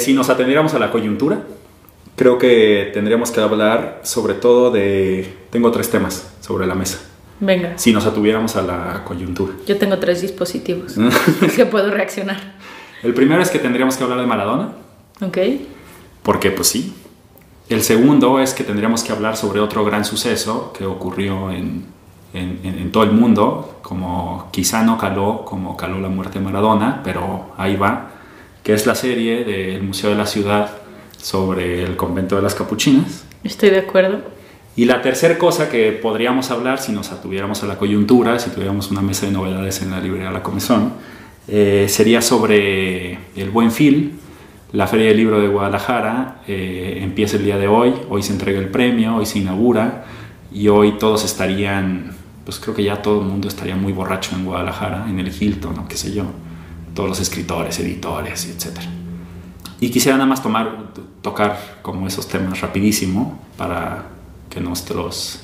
[0.00, 1.42] si nos atendiéramos a la coyuntura,
[2.16, 5.36] creo que tendríamos que hablar sobre todo de...
[5.50, 7.00] Tengo tres temas sobre la mesa.
[7.40, 7.72] Venga.
[7.76, 9.54] Si nos atuviéramos a la coyuntura.
[9.66, 10.96] Yo tengo tres dispositivos
[11.56, 12.58] que puedo reaccionar.
[13.02, 14.72] El primero es que tendríamos que hablar de Maradona.
[15.22, 15.38] Ok.
[16.22, 16.94] Porque pues sí.
[17.70, 21.86] El segundo es que tendríamos que hablar sobre otro gran suceso que ocurrió en,
[22.34, 27.00] en, en todo el mundo, como quizá no caló como caló la muerte de Maradona,
[27.04, 28.09] pero ahí va,
[28.70, 30.70] que es la serie del Museo de la Ciudad
[31.20, 33.24] sobre el convento de las capuchinas.
[33.42, 34.20] Estoy de acuerdo.
[34.76, 38.92] Y la tercera cosa que podríamos hablar si nos atuviéramos a la coyuntura, si tuviéramos
[38.92, 40.92] una mesa de novedades en la librería La Comezón,
[41.48, 44.12] eh, sería sobre el Buen Fil,
[44.70, 46.42] la Feria del Libro de Guadalajara.
[46.46, 50.04] Eh, empieza el día de hoy, hoy se entrega el premio, hoy se inaugura
[50.52, 52.12] y hoy todos estarían,
[52.44, 55.76] pues creo que ya todo el mundo estaría muy borracho en Guadalajara, en el Hilton
[55.76, 56.26] o qué sé yo,
[56.94, 58.78] todos los escritores, editores, etc.
[59.80, 64.04] Y quisiera nada más tomar, tocar como esos temas rapidísimo para
[64.48, 65.40] que nuestros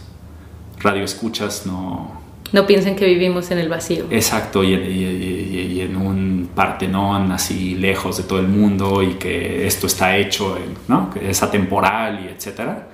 [0.78, 2.24] radioescuchas no...
[2.52, 4.06] No piensen que vivimos en el vacío.
[4.10, 9.14] Exacto, y, y, y, y, en un partenón así lejos de todo el mundo y
[9.14, 11.10] que esto está hecho, ¿no?
[11.10, 12.86] Que es atemporal y etcétera.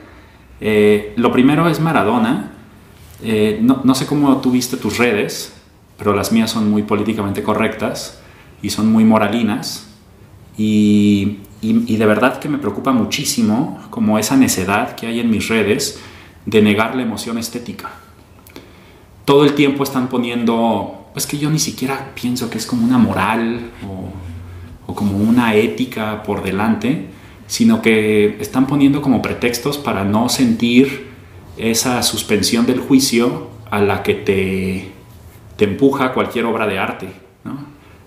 [0.58, 2.53] Eh, lo primero es Maradona.
[3.23, 5.53] Eh, no, no sé cómo tú viste tus redes,
[5.98, 8.22] pero las mías son muy políticamente correctas
[8.63, 9.89] y son muy moralinas.
[10.57, 16.01] Y, de verdad que me preocupa muchísimo como esa necedad que hay en mis redes
[16.47, 17.91] de negar la emoción estética.
[19.25, 22.99] Todo el tiempo están poniendo, pues que yo ni siquiera pienso que es como una
[22.99, 27.07] moral o, como una ética por delante,
[27.47, 31.07] sino que están poniendo como pretextos para no sentir
[31.57, 37.22] esa suspensión del juicio a la que te empuja cualquier obra de arte.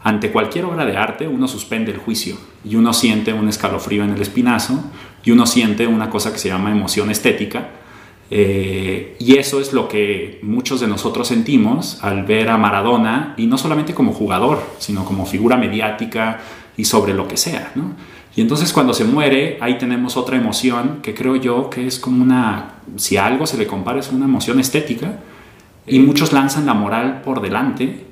[0.05, 4.11] Ante cualquier obra de arte uno suspende el juicio y uno siente un escalofrío en
[4.11, 4.79] el espinazo
[5.23, 7.69] y uno siente una cosa que se llama emoción estética.
[8.29, 13.47] Eh, y eso es lo que muchos de nosotros sentimos al ver a Maradona, y
[13.47, 16.39] no solamente como jugador, sino como figura mediática
[16.77, 17.71] y sobre lo que sea.
[17.73, 17.93] ¿no?
[18.35, 22.21] Y entonces cuando se muere, ahí tenemos otra emoción que creo yo que es como
[22.21, 25.17] una, si a algo se le compara, es una emoción estética,
[25.87, 28.04] y muchos lanzan la moral por delante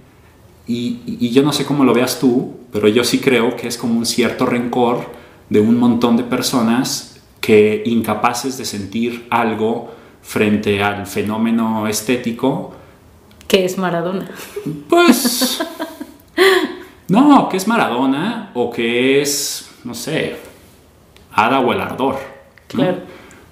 [0.65, 3.77] y, y, yo no sé cómo lo veas tú, pero yo sí creo que es
[3.77, 5.05] como un cierto rencor
[5.49, 9.91] de un montón de personas que incapaces de sentir algo
[10.21, 12.73] frente al fenómeno estético.
[13.47, 14.31] ¿Qué es Maradona?
[14.89, 15.61] Pues...
[17.09, 20.37] no, que es Maradona o que es, no sé,
[21.33, 22.15] Ada o el Ardor.
[22.73, 22.79] ¿no?
[22.79, 22.97] Claro.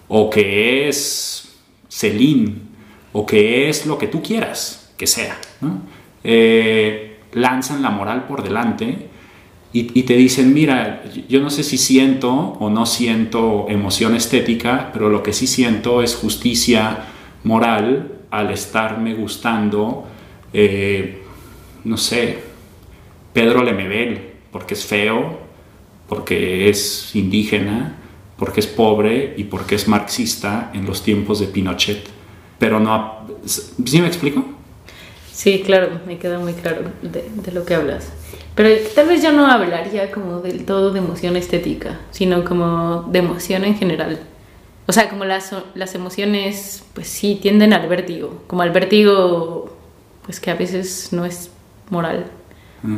[0.07, 1.55] O que es
[1.89, 2.55] Celine,
[3.11, 5.37] o que es lo que tú quieras que sea.
[5.59, 5.81] ¿no?
[6.23, 9.09] Eh, lanzan la moral por delante
[9.73, 14.89] y, y, te dicen, mira, yo no sé si siento o no siento emoción estética,
[14.91, 17.05] pero lo que sí siento es justicia
[17.43, 20.07] moral al estarme gustando,
[20.53, 21.21] eh,
[21.83, 22.39] no sé,
[23.33, 25.39] Pedro Lemebel, porque es feo,
[26.07, 27.95] porque es indígena,
[28.37, 32.09] porque es pobre y porque es marxista en los tiempos de Pinochet.
[32.57, 33.27] Pero no...
[33.45, 34.45] ¿Sí me explico?
[35.31, 38.11] Sí, claro, me queda muy claro de, de, lo que hablas.
[38.55, 43.19] Pero tal vez yo no hablaría como del todo de emoción estética, sino como de
[43.19, 44.19] emoción en general.
[44.87, 48.43] O sea, como las, las emociones, pues sí, tienden al vértigo.
[48.47, 49.75] Como al vértigo,
[50.25, 51.49] pues que a veces no es
[51.89, 52.25] moral.
[52.83, 52.97] Mm.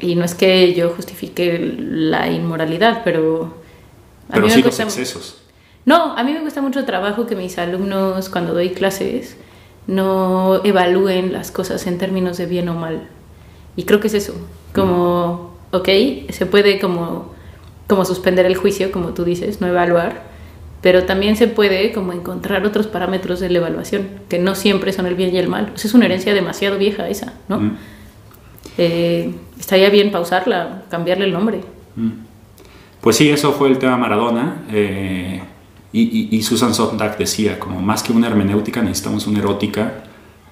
[0.00, 3.54] Y no es que yo justifique la inmoralidad, pero...
[4.28, 5.42] A pero mí sí me gusta, los excesos.
[5.86, 9.36] No, a mí me gusta mucho el trabajo que mis alumnos, cuando doy clases,
[9.86, 13.08] no evalúen las cosas en términos de bien o mal.
[13.76, 14.34] Y creo que es eso,
[14.72, 15.88] como, ok,
[16.30, 17.32] se puede como,
[17.86, 20.22] como suspender el juicio, como tú dices, no evaluar,
[20.80, 25.06] pero también se puede como encontrar otros parámetros de la evaluación, que no siempre son
[25.06, 25.72] el bien y el mal.
[25.74, 27.60] O sea, es una herencia demasiado vieja esa, ¿no?
[27.60, 27.76] Mm.
[28.76, 31.60] Eh, estaría bien pausarla, cambiarle el nombre.
[31.96, 32.10] Mm.
[33.00, 34.62] Pues sí, eso fue el tema Maradona.
[34.72, 35.42] Eh,
[35.94, 40.02] y, y, y, Susan Sontag decía, como más que una hermenéutica, necesitamos una erótica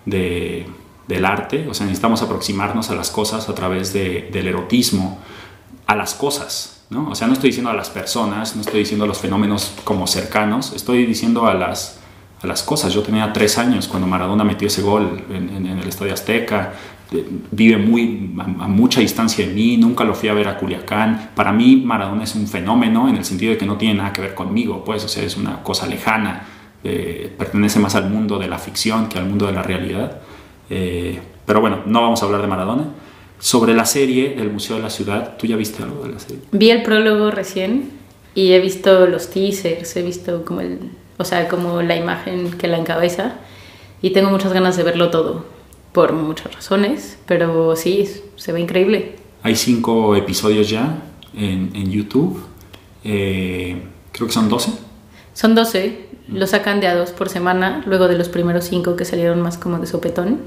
[0.07, 0.67] de,
[1.09, 5.19] del arte, o sea, necesitamos aproximarnos a las cosas a través de, del erotismo,
[5.89, 7.11] a las cosas, ¿no?
[7.11, 10.07] O sea, no estoy diciendo a las personas, no estoy diciendo a los fenómenos como
[10.07, 11.99] cercanos, estoy diciendo a las,
[12.41, 12.95] a las cosas.
[12.95, 16.75] Yo tenía tres años cuando Maradona metió ese gol en, en, en el Estadio Azteca,
[17.51, 21.31] vive muy a, mucha distancia de mí, nunca lo fui a ver a Culiacán.
[21.35, 24.21] Para mí Maradona es un fenómeno en el sentido de que no tiene nada que
[24.21, 26.47] ver conmigo, pues, o sea, es una cosa lejana,
[26.85, 30.21] eh, pertenece más al mundo de la ficción que al mundo de la realidad.
[30.71, 32.85] Eh, pero bueno, no vamos a hablar de Maradona.
[33.39, 35.37] sobre la serie del Museo de la Ciudad.
[35.37, 36.43] ¿Tú ya viste algo de la serie?
[36.53, 37.91] Vi el prólogo recién
[38.37, 40.79] y he visto los teasers, he visto como el,
[41.19, 43.33] o sea, como la imagen que la encabeza
[44.01, 45.45] y tengo muchas ganas de verlo todo
[45.93, 49.17] por muchas razones, pero sí, se ve increíble.
[49.43, 51.03] Hay cinco episodios ya
[51.35, 52.43] en, en YouTube,
[53.05, 54.73] eh, creo que son 12.
[55.35, 59.05] Son 12, lo sacan de a dos por semana, luego de los primeros cinco que
[59.05, 60.41] salieron más como de sopetón.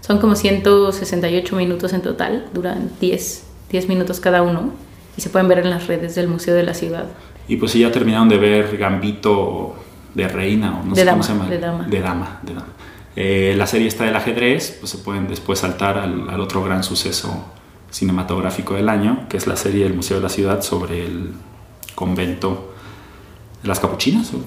[0.00, 4.72] Son como 168 minutos en total, duran 10, 10 minutos cada uno
[5.16, 7.06] y se pueden ver en las redes del Museo de la Ciudad.
[7.48, 9.74] Y pues si ya terminaron de ver Gambito
[10.14, 11.50] de Reina o no sé dama, cómo se llama.
[11.50, 11.86] de dama.
[11.88, 12.66] De dama, de dama.
[13.16, 16.84] Eh, la serie está del ajedrez, pues se pueden después saltar al, al, otro gran
[16.84, 17.46] suceso
[17.90, 21.32] cinematográfico del año, que es la serie del Museo de la Ciudad sobre el
[21.94, 22.74] convento
[23.62, 24.32] de las capuchinas.
[24.34, 24.38] ¿o?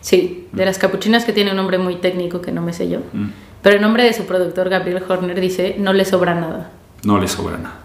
[0.00, 3.00] Sí, de las capuchinas que tiene un nombre muy técnico que no me sé yo.
[3.12, 3.28] Mm.
[3.62, 6.70] Pero el nombre de su productor, Gabriel Horner, dice, no le sobra nada.
[7.02, 7.80] No le sobra nada.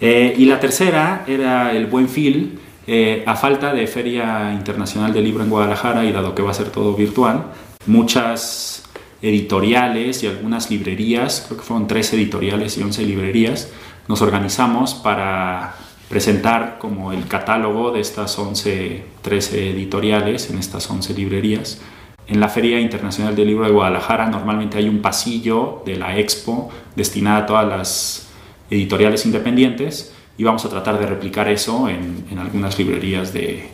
[0.00, 5.24] Eh, y la tercera era el Buen Fil, eh, a falta de Feria Internacional del
[5.24, 7.44] Libro en Guadalajara y dado que va a ser todo virtual,
[7.86, 8.83] muchas
[9.24, 13.70] editoriales y algunas librerías, creo que fueron tres editoriales y 11 librerías,
[14.06, 15.76] nos organizamos para
[16.10, 21.80] presentar como el catálogo de estas 11, 13 editoriales en estas 11 librerías.
[22.26, 26.70] En la Feria Internacional del Libro de Guadalajara normalmente hay un pasillo de la expo
[26.94, 28.28] destinada a todas las
[28.70, 33.70] editoriales independientes y vamos a tratar de replicar eso en, algunas librerías de,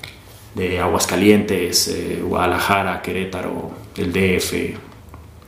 [0.54, 4.89] de Aguascalientes, eh, Guadalajara, Querétaro, el DF,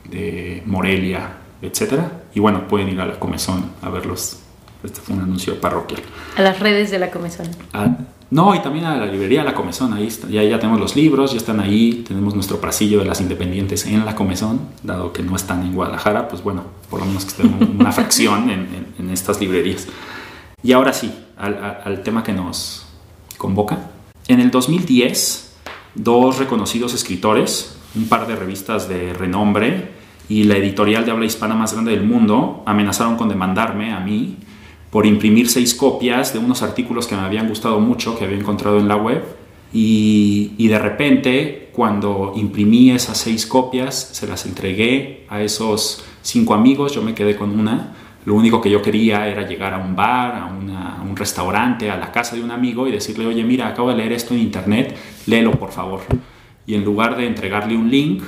[0.09, 2.01] de Morelia, etc.
[2.33, 4.39] Y bueno, pueden ir a la Comezón a verlos.
[4.83, 6.01] Este fue un anuncio parroquial.
[6.35, 7.47] A las redes de la Comezón.
[8.29, 11.33] No, y también a la librería La Comezón, ahí está, ya, ya tenemos los libros,
[11.33, 15.35] ya están ahí, tenemos nuestro pasillo de las independientes en La Comezón, dado que no
[15.35, 19.09] están en Guadalajara, pues bueno, por lo menos que estén una fracción en, en, en,
[19.11, 19.87] estas librerías.
[20.63, 22.87] Y ahora sí, al tema que nos
[23.37, 23.91] convoca.
[24.27, 25.53] En el 2010,
[25.93, 29.89] dos reconocidos escritores, un par de revistas de renombre
[30.29, 34.37] y la editorial de habla hispana más grande del mundo amenazaron con demandarme a mí
[34.89, 38.79] por imprimir seis copias de unos artículos que me habían gustado mucho, que había encontrado
[38.79, 39.23] en la web.
[39.73, 46.93] Y, de repente, cuando imprimí esas seis copias, se las entregué a esos cinco amigos,
[46.93, 47.95] yo me quedé con una.
[48.25, 51.97] Lo único que yo quería era llegar a un bar, a, a un restaurante, a
[51.97, 54.95] la casa de un amigo y decirle, oye, mira, acabo de leer esto en internet,
[55.25, 56.01] léelo por favor.
[56.65, 58.23] Y en lugar de entregarle un link,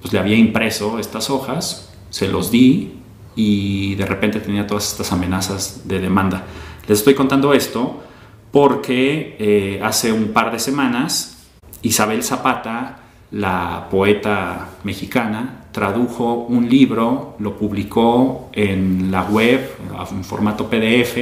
[0.00, 2.92] pues le había impreso estas hojas, se los di
[3.34, 6.44] y de repente tenía todas estas amenazas de demanda.
[6.88, 8.02] Les estoy contando esto
[8.50, 11.36] porque eh, hace un par de semanas
[11.82, 12.98] Isabel Zapata,
[13.30, 19.76] la poeta mexicana, tradujo un libro, lo publicó en la web
[20.10, 21.18] en formato PDF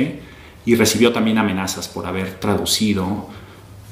[0.64, 3.28] y recibió también amenazas por haber traducido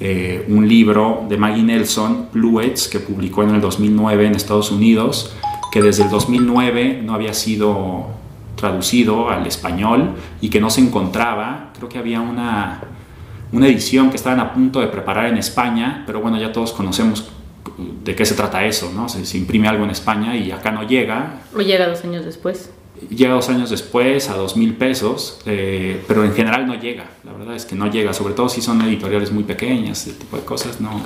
[0.01, 5.35] eh, un libro de Maggie Nelson, Bluets, que publicó en el 2009 en Estados Unidos,
[5.71, 8.07] que desde el 2009 no había sido
[8.57, 11.71] traducido al español y que no se encontraba.
[11.77, 12.81] Creo que había una,
[13.53, 17.31] una edición que estaban a punto de preparar en España, pero bueno, ya todos conocemos
[18.05, 19.09] de qué se trata eso, ¿no?
[19.09, 21.41] Se, se imprime algo en España y acá no llega.
[21.57, 22.71] O llega dos años después.
[23.11, 27.05] Llega dos años después a dos mil pesos, eh, pero en general no llega.
[27.25, 30.37] La verdad es que no llega, sobre todo si son editoriales muy pequeñas, ese tipo
[30.37, 31.01] de cosas, no,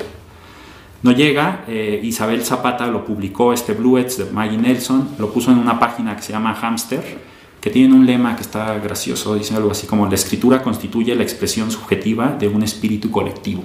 [1.02, 1.64] no llega.
[1.68, 6.16] Eh, Isabel Zapata lo publicó, este Bluets de Maggie Nelson, lo puso en una página
[6.16, 7.18] que se llama Hamster,
[7.60, 11.22] que tiene un lema que está gracioso, dice algo así como la escritura constituye la
[11.22, 13.64] expresión subjetiva de un espíritu colectivo.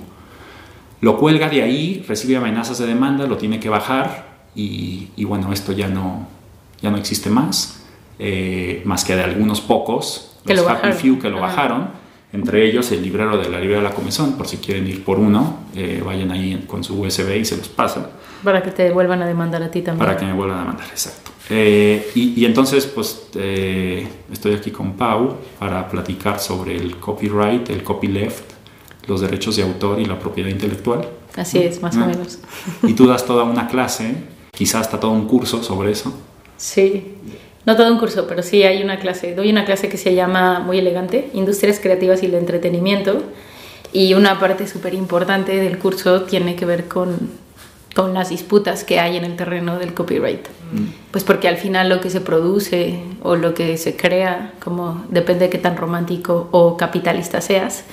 [1.01, 5.51] Lo cuelga de ahí, recibe amenazas de demanda, lo tiene que bajar y, y bueno,
[5.51, 6.27] esto ya no,
[6.81, 7.80] ya no existe más.
[8.23, 10.91] Eh, más que de algunos pocos, que los lo Happy.
[10.93, 11.47] Few que lo Ajá.
[11.47, 11.87] bajaron,
[12.33, 15.17] entre ellos el librero de la librería de la Comezón, por si quieren ir por
[15.17, 18.11] uno, eh, vayan ahí con su USB y se los pasa,
[18.43, 20.05] Para que te vuelvan a demandar a ti también.
[20.05, 21.31] para que me vuelvan a mandar, exacto.
[21.49, 27.69] Eh, y, y, entonces, pues eh, estoy aquí con Pau para platicar sobre el copyright,
[27.71, 28.43] el copyleft,
[29.07, 31.09] los derechos de autor y la propiedad intelectual.
[31.35, 32.05] Así es, más o Ah.
[32.05, 32.37] menos.
[32.83, 34.13] Y tú das toda una clase,
[34.51, 36.13] quizás hasta todo un curso sobre eso.
[36.55, 37.15] Sí.
[37.65, 39.35] No todo un curso, pero sí hay una clase.
[39.35, 43.21] Doy una clase que se llama muy elegante, Industrias Creativas y el Entretenimiento.
[43.93, 47.29] Y una parte súper importante del curso tiene que ver con,
[47.93, 50.47] con las disputas que hay en el terreno del copyright.
[51.11, 55.45] Pues porque al final lo que se produce o lo que se crea, como depende
[55.45, 57.83] de qué tan romántico o capitalista seas,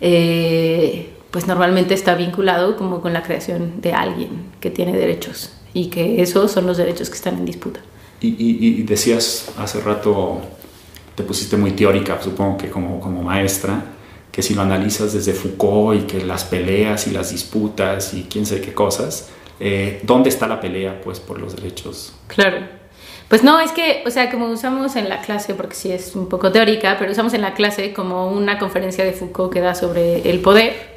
[0.00, 5.86] eh, pues normalmente está vinculado como con la creación de alguien que tiene derechos y
[5.86, 7.80] que esos son los derechos que están en disputa.
[8.22, 10.40] Y, y, y, decías hace rato
[11.16, 13.84] te pusiste muy teórica, supongo que como, como maestra,
[14.30, 18.46] que si lo analizas desde Foucault y que las peleas y las disputas y quién
[18.46, 19.28] sabe qué cosas,
[19.60, 22.14] eh, ¿dónde está la pelea pues por los derechos?
[22.28, 22.58] Claro.
[23.28, 26.28] Pues no, es que, o sea, como usamos en la clase, porque sí es un
[26.28, 30.28] poco teórica, pero usamos en la clase como una conferencia de Foucault que da sobre
[30.30, 30.91] el poder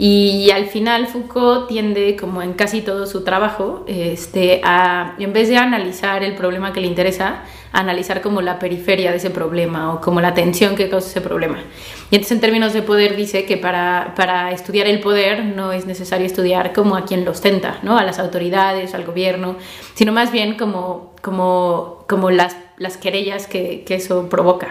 [0.00, 5.48] y al final Foucault tiende, como en casi todo su trabajo, este, a, en vez
[5.48, 9.92] de analizar el problema que le interesa, a analizar como la periferia de ese problema
[9.92, 11.58] o como la tensión que causa ese problema.
[12.12, 15.84] Y entonces en términos de poder dice que para, para estudiar el poder no es
[15.84, 17.98] necesario estudiar como a quien lo ostenta, ¿no?
[17.98, 19.56] a las autoridades, al gobierno,
[19.94, 24.68] sino más bien como, como, como las, las querellas que, que eso provoca.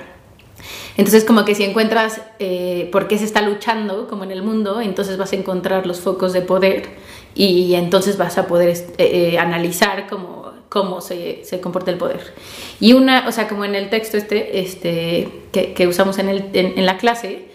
[0.97, 4.81] Entonces, como que si encuentras eh, por qué se está luchando, como en el mundo,
[4.81, 6.89] entonces vas a encontrar los focos de poder
[7.35, 12.33] y entonces vas a poder eh, eh, analizar cómo, cómo se, se, comporta el poder.
[12.79, 16.49] Y una, o sea, como en el texto este, este que, que usamos en, el,
[16.53, 17.45] en, la clase,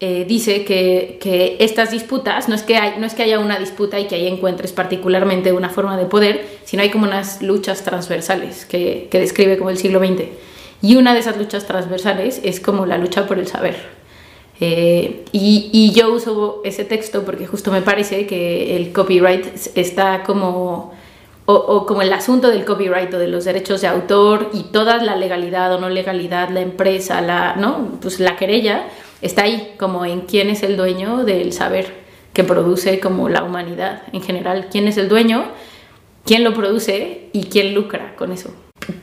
[0.00, 3.98] dice que, que, estas disputas, no es que, hay, no es que haya una disputa
[4.00, 8.64] y que ahí encuentres particularmente una forma de poder, sino hay como unas luchas transversales
[8.64, 10.47] que, que describe como el siglo XX.
[10.80, 13.98] Y una de esas luchas transversales es como la lucha por el saber.
[14.60, 20.92] Eh, y, yo uso ese texto porque justo me parece que el copyright está como,
[21.46, 25.02] o, o, como el asunto del copyright o de los derechos de autor y toda
[25.02, 27.98] la legalidad o no legalidad, la empresa, la, ¿no?
[28.00, 28.88] pues la querella,
[29.22, 31.92] está ahí como en quién es el dueño del saber
[32.32, 35.44] que produce como la humanidad en general, quién es el dueño,
[36.24, 38.52] quién lo produce y quién lucra con eso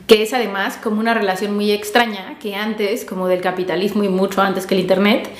[0.06, 4.42] que es además como una relación muy extraña que antes, como del capitalismo y mucho
[4.42, 5.30] antes que el Internet,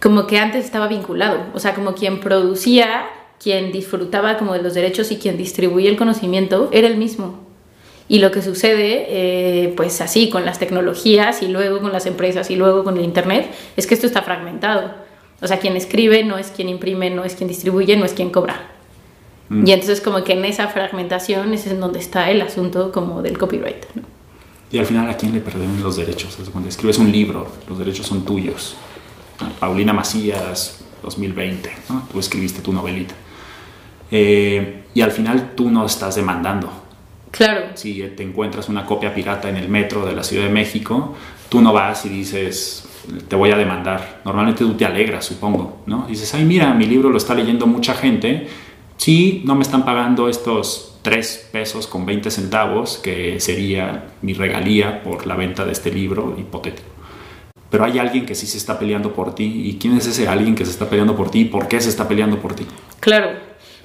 [0.00, 3.04] como que antes estaba vinculado, o sea, como quien producía,
[3.42, 7.40] quien disfrutaba como de los derechos y quien distribuía el conocimiento era el mismo.
[8.08, 12.50] Y lo que sucede, eh, pues así, con las tecnologías y luego con las empresas
[12.50, 14.92] y luego con el Internet, es que esto está fragmentado.
[15.40, 18.30] O sea, quien escribe no es quien imprime, no es quien distribuye, no es quien
[18.30, 18.71] cobra.
[19.52, 19.66] Mm.
[19.66, 23.36] Y entonces como que en esa fragmentación es en donde está el asunto como del
[23.36, 23.84] copyright.
[23.94, 24.02] ¿no?
[24.70, 26.38] Y al final, ¿a quién le perdonan los derechos?
[26.50, 28.76] Cuando escribes un libro, los derechos son tuyos.
[29.60, 32.08] Paulina Macías, 2020, ¿no?
[32.10, 33.14] tú escribiste tu novelita.
[34.10, 36.72] Eh, y al final tú no estás demandando.
[37.30, 37.66] Claro.
[37.74, 41.14] Si te encuentras una copia pirata en el metro de la Ciudad de México,
[41.50, 42.88] tú no vas y dices,
[43.28, 44.22] te voy a demandar.
[44.24, 46.06] Normalmente tú te alegras, supongo, ¿no?
[46.06, 48.48] Dices, ay, mira, mi libro lo está leyendo mucha gente
[48.96, 55.02] Sí, no me están pagando estos 3 pesos con 20 centavos, que sería mi regalía
[55.02, 56.88] por la venta de este libro hipotético.
[57.70, 59.62] Pero hay alguien que sí se está peleando por ti.
[59.64, 61.40] ¿Y quién es ese alguien que se está peleando por ti?
[61.40, 62.66] ¿Y por qué se está peleando por ti?
[63.00, 63.30] Claro.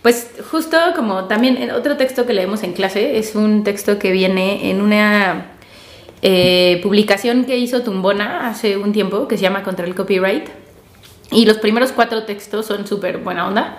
[0.01, 4.69] Pues justo como también otro texto que leemos en clase es un texto que viene
[4.69, 5.51] en una
[6.21, 10.49] eh, publicación que hizo Tumbona hace un tiempo que se llama Contra el Copyright.
[11.31, 13.77] Y los primeros cuatro textos son súper buena onda.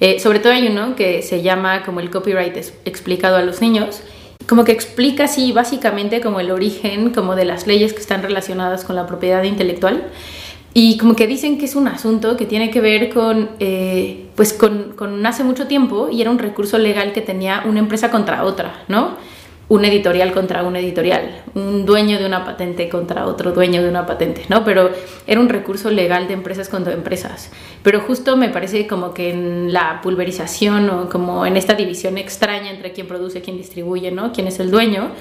[0.00, 4.02] Eh, sobre todo hay uno que se llama como el copyright explicado a los niños,
[4.46, 8.84] como que explica así básicamente como el origen como de las leyes que están relacionadas
[8.84, 10.04] con la propiedad intelectual
[10.72, 14.52] y como que dicen que es un asunto que tiene que ver con, eh, pues
[14.52, 18.44] con, con hace mucho tiempo y era un recurso legal que tenía una empresa contra
[18.44, 19.16] otra, ¿no?
[19.70, 24.04] Un editorial contra un editorial, un dueño de una patente contra otro dueño de una
[24.04, 24.64] patente, ¿no?
[24.64, 24.90] Pero
[25.28, 27.52] era un recurso legal de empresas contra empresas.
[27.84, 32.68] Pero justo me parece como que en la pulverización o como en esta división extraña
[32.72, 34.32] entre quién produce, quién distribuye, ¿no?
[34.32, 35.12] Quién es el dueño,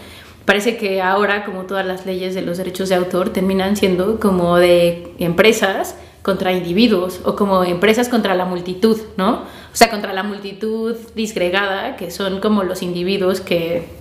[0.45, 4.57] parece que ahora, como todas las leyes de los derechos de autor, terminan siendo como
[4.57, 9.43] de empresas contra individuos o como empresas contra la multitud, ¿no?
[9.71, 13.98] O sea, contra la multitud disgregada, que son como los individuos que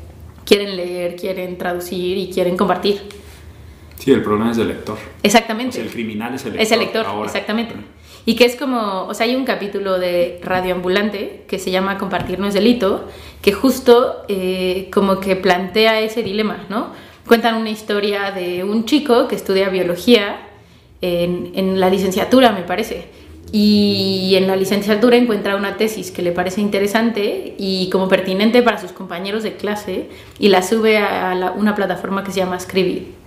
[0.49, 3.03] quieren leer, quieren traducir y quieren compartir.
[3.99, 4.97] Sí, el problema es del lector.
[5.23, 5.79] Exactamente.
[5.79, 6.63] el criminal es el lector.
[6.63, 7.75] Es el lector, exactamente.
[8.25, 11.99] Y que es como, o sea, hay un capítulo de Radio Ambulante que se llama
[11.99, 13.09] Compartir no es delito,
[13.43, 16.93] que justo eh, como que plantea ese dilema, ¿no?
[17.27, 20.49] Cuentan una historia de un chico que estudia biología
[21.03, 23.09] en, en la licenciatura, me parece
[23.51, 28.79] y en la licenciatura encuentra una tesis que le parece interesante y como pertinente para
[28.79, 33.19] sus compañeros de clase y la sube a una plataforma que se llama Scribd.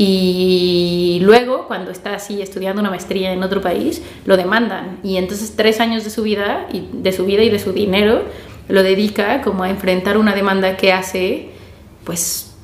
[0.00, 5.00] Y luego, cuando está así estudiando una maestría en otro país, lo demandan.
[5.02, 8.22] Y entonces tres años de su vida y de su vida y de su dinero
[8.68, 11.50] lo dedica como a enfrentar una demanda que hace,
[12.04, 12.54] pues,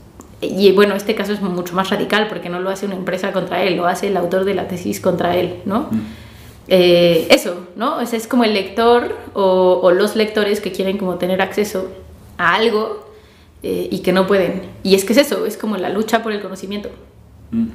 [0.40, 3.64] y bueno, este caso es mucho más radical porque no lo hace una empresa contra
[3.64, 5.88] él, lo hace el autor de la tesis contra él, ¿no?
[5.90, 6.24] Mm.
[6.68, 8.00] Eh, eso, ¿no?
[8.00, 11.90] es como el lector o, los lectores que quieren como tener acceso
[12.38, 13.11] a algo
[13.62, 14.62] eh, y que no pueden.
[14.83, 16.90] Y es que es eso, es como la lucha por el conocimiento.
[17.50, 17.66] Mm.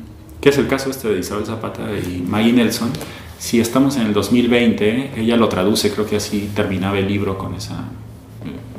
[0.41, 2.91] que es el caso este de Isabel Zapata y Maggie Nelson,
[3.37, 7.55] si estamos en el 2020, ella lo traduce, creo que así terminaba el libro con
[7.55, 7.85] esa,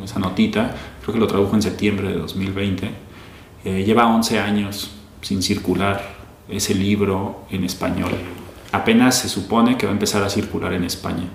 [0.04, 2.90] esa notita, creo que lo tradujo en septiembre de 2020,
[3.64, 4.90] eh, lleva 11 años
[5.22, 6.14] sin circular
[6.48, 8.12] ese libro en español.
[8.72, 11.28] Apenas se supone que va a empezar a circular en España.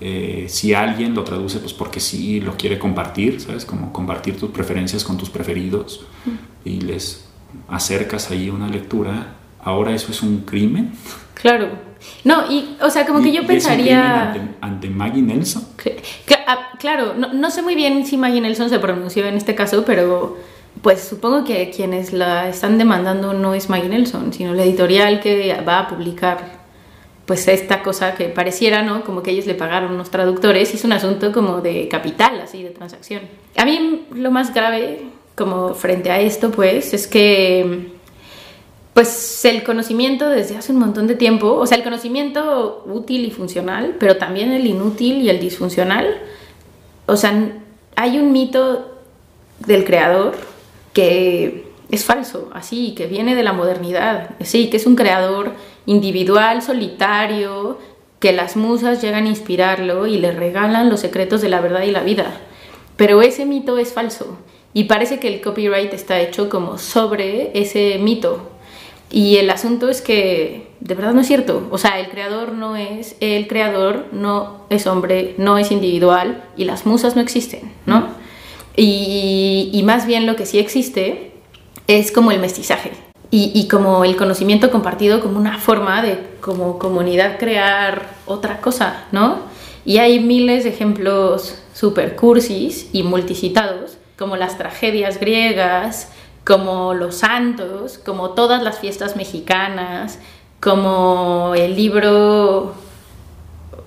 [0.00, 3.64] Eh, si alguien lo traduce, pues porque sí lo quiere compartir, ¿sabes?
[3.64, 6.04] Como compartir tus preferencias con tus preferidos
[6.64, 7.24] y les
[7.68, 10.92] acercas ahí una lectura, ahora eso es un crimen.
[11.34, 11.68] Claro.
[12.24, 14.34] No, y, o sea, como que yo pensaría...
[14.60, 15.68] ante, Maggie Nelson.
[16.48, 19.84] Ah, claro, no, no, sé muy bien si Maggie Nelson se pronunció en este caso,
[19.84, 20.36] pero
[20.82, 25.62] pues supongo que quienes la están demandando no es Maggie Nelson, sino la editorial que
[25.66, 26.61] va a publicar
[27.26, 29.04] pues esta cosa que pareciera, ¿no?
[29.04, 32.70] Como que ellos le pagaron unos traductores es un asunto como de capital, así, de
[32.70, 33.22] transacción.
[33.56, 35.02] A mí lo más grave,
[35.36, 37.92] como frente a esto, pues, es que,
[38.92, 43.30] pues, el conocimiento desde hace un montón de tiempo, o sea, el conocimiento útil y
[43.30, 46.18] funcional, pero también el inútil y el disfuncional,
[47.06, 47.32] o sea,
[47.94, 48.98] hay un mito
[49.60, 50.34] del creador
[50.92, 55.52] que es falso, así, que viene de la modernidad, sí, que es un creador
[55.86, 57.78] individual, solitario,
[58.22, 61.90] que las musas llegan a inspirarlo y le regalan los secretos de la verdad y
[61.90, 62.32] la vida.
[62.96, 64.38] Pero ese mito es falso
[64.72, 68.48] y parece que el copyright está hecho como sobre ese mito.
[69.10, 71.66] Y el asunto es que de verdad no es cierto.
[71.72, 76.64] O sea, el creador no es el creador, no es hombre, no es individual y
[76.64, 78.06] las musas no existen, ¿no?
[78.76, 81.32] Y, y más bien lo que sí existe
[81.88, 82.92] es como el mestizaje
[83.34, 89.38] y, como el conocimiento compartido como una forma de como comunidad crear otra cosa, ¿no?
[89.86, 96.12] Y hay miles de ejemplos super cursis y multicitados, como las tragedias griegas,
[96.44, 100.18] como los santos, como todas las fiestas mexicanas,
[100.60, 102.74] como el libro,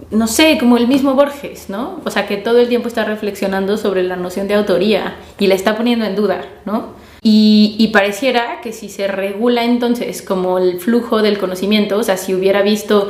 [0.09, 2.01] no sé, como el mismo Borges, ¿no?
[2.03, 5.53] O sea, que todo el tiempo está reflexionando sobre la noción de autoría y la
[5.53, 7.04] está poniendo en duda, ¿no?
[7.27, 12.35] Y, pareciera que si se regula entonces como el flujo del conocimiento, o sea, si
[12.35, 13.09] hubiera visto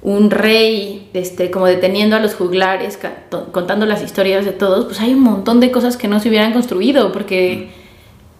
[0.00, 3.00] un rey este, como deteniendo a los juglares,
[3.50, 6.52] contando las historias de todos, pues hay un montón de cosas que no se hubieran
[6.52, 7.70] construido porque,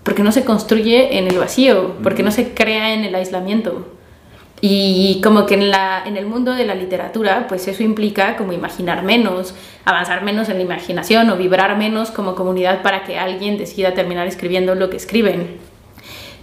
[0.04, 3.97] porque no se construye en el vacío, porque no se crea en el aislamiento.
[4.60, 8.52] Y como que en, la, en el mundo de la literatura, pues eso implica como
[8.52, 13.56] imaginar menos, avanzar menos en la imaginación o vibrar menos como comunidad para que alguien
[13.56, 15.58] decida terminar escribiendo lo que escriben.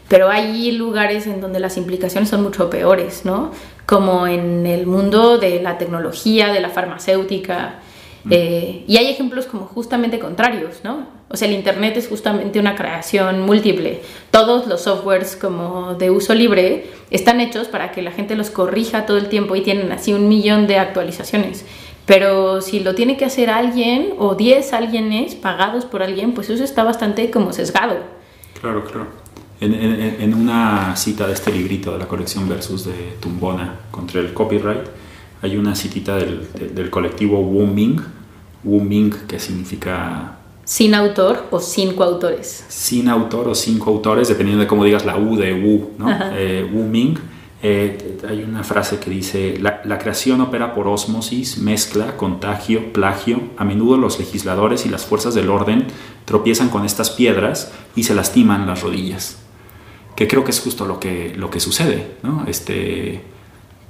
[0.07, 3.51] Pero hay lugares en donde las implicaciones son mucho peores, ¿no?
[3.85, 7.79] Como en el mundo de la tecnología, de la farmacéutica,
[8.29, 11.07] eh, y hay ejemplos como justamente contrarios, ¿no?
[11.29, 14.01] O sea, el Internet es justamente una creación múltiple.
[14.31, 19.05] Todos los softwares como de uso libre están hechos para que la gente los corrija
[19.05, 21.65] todo el tiempo y tienen así un millón de actualizaciones.
[22.05, 26.63] Pero si lo tiene que hacer alguien o 10 alguienes pagados por alguien, pues eso
[26.63, 27.97] está bastante como sesgado.
[28.61, 29.07] Claro, claro.
[29.59, 34.33] En, en, una cita de este librito de la colección Versus de Tumbona contra el
[34.33, 34.85] copyright,
[35.41, 38.01] hay una citita del, del colectivo Wu Ming,
[38.63, 40.39] Wu Ming, que significa...
[40.63, 42.65] Sin autor o sin coautores.
[42.67, 46.07] Sin autor o sin coautores, dependiendo de cómo digas la U de Wu, ¿no?
[46.33, 47.17] Eh, Wu Ming.
[47.61, 53.41] Eh, hay una frase que dice, la, la, creación opera por osmosis, mezcla, contagio, plagio.
[53.57, 55.85] A menudo los legisladores y las fuerzas del orden
[56.25, 59.37] tropiezan con estas piedras y se lastiman las rodillas.
[60.15, 62.17] Que creo que es justo lo que, lo que sucede.
[62.23, 62.45] ¿no?
[62.47, 63.21] Este,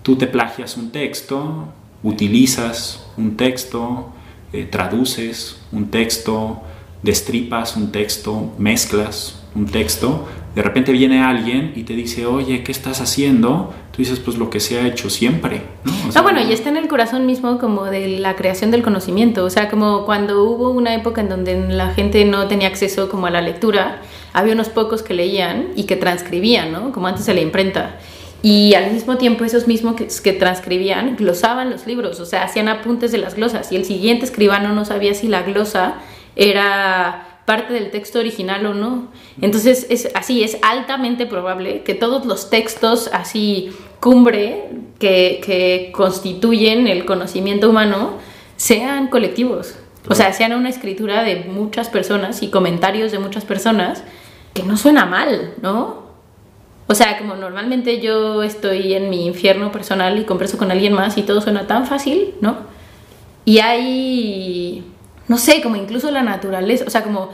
[0.06, 1.66] tú te plagias un texto,
[2.04, 4.10] utilizas un texto,
[4.54, 6.62] eh, traduces un texto,
[7.02, 12.72] destripas un texto, mezclas un texto, de repente viene alguien y te dice, oye, ¿qué
[12.72, 13.74] estás haciendo?
[13.92, 15.64] Tú dices, pues lo que se ha hecho siempre.
[15.84, 16.22] ¿no?
[16.22, 19.72] Bueno, y está en el corazón mismo como de la creación del conocimiento, o sea,
[19.72, 23.42] como cuando hubo una época en donde la gente no tenía acceso como a la
[23.42, 26.92] lectura, había unos pocos que leían y que transcribían, ¿no?
[26.92, 27.98] Como antes de la imprenta.
[28.46, 33.12] Y al mismo tiempo esos mismos que, transcribían glosaban los libros, o sea, hacían apuntes
[33.12, 35.96] de las glosas y el siguiente escribano no sabía si la glosa
[36.36, 39.08] era parte del texto original o no.
[39.42, 46.88] Entonces es así, es altamente probable que todos los textos así cumbre que, que constituyen
[46.88, 48.20] el conocimiento humano
[48.58, 49.74] sean colectivos.
[50.08, 54.04] O sea, sean una escritura de muchas personas y comentarios de muchas personas
[54.54, 56.05] que no suena mal, ¿no?
[56.88, 61.18] O sea, como normalmente yo estoy en mi infierno personal y converso con alguien más
[61.18, 62.58] y todo suena tan fácil, ¿no?
[63.44, 64.84] Y hay,
[65.28, 67.30] no sé, como incluso la naturaleza, o sea, como,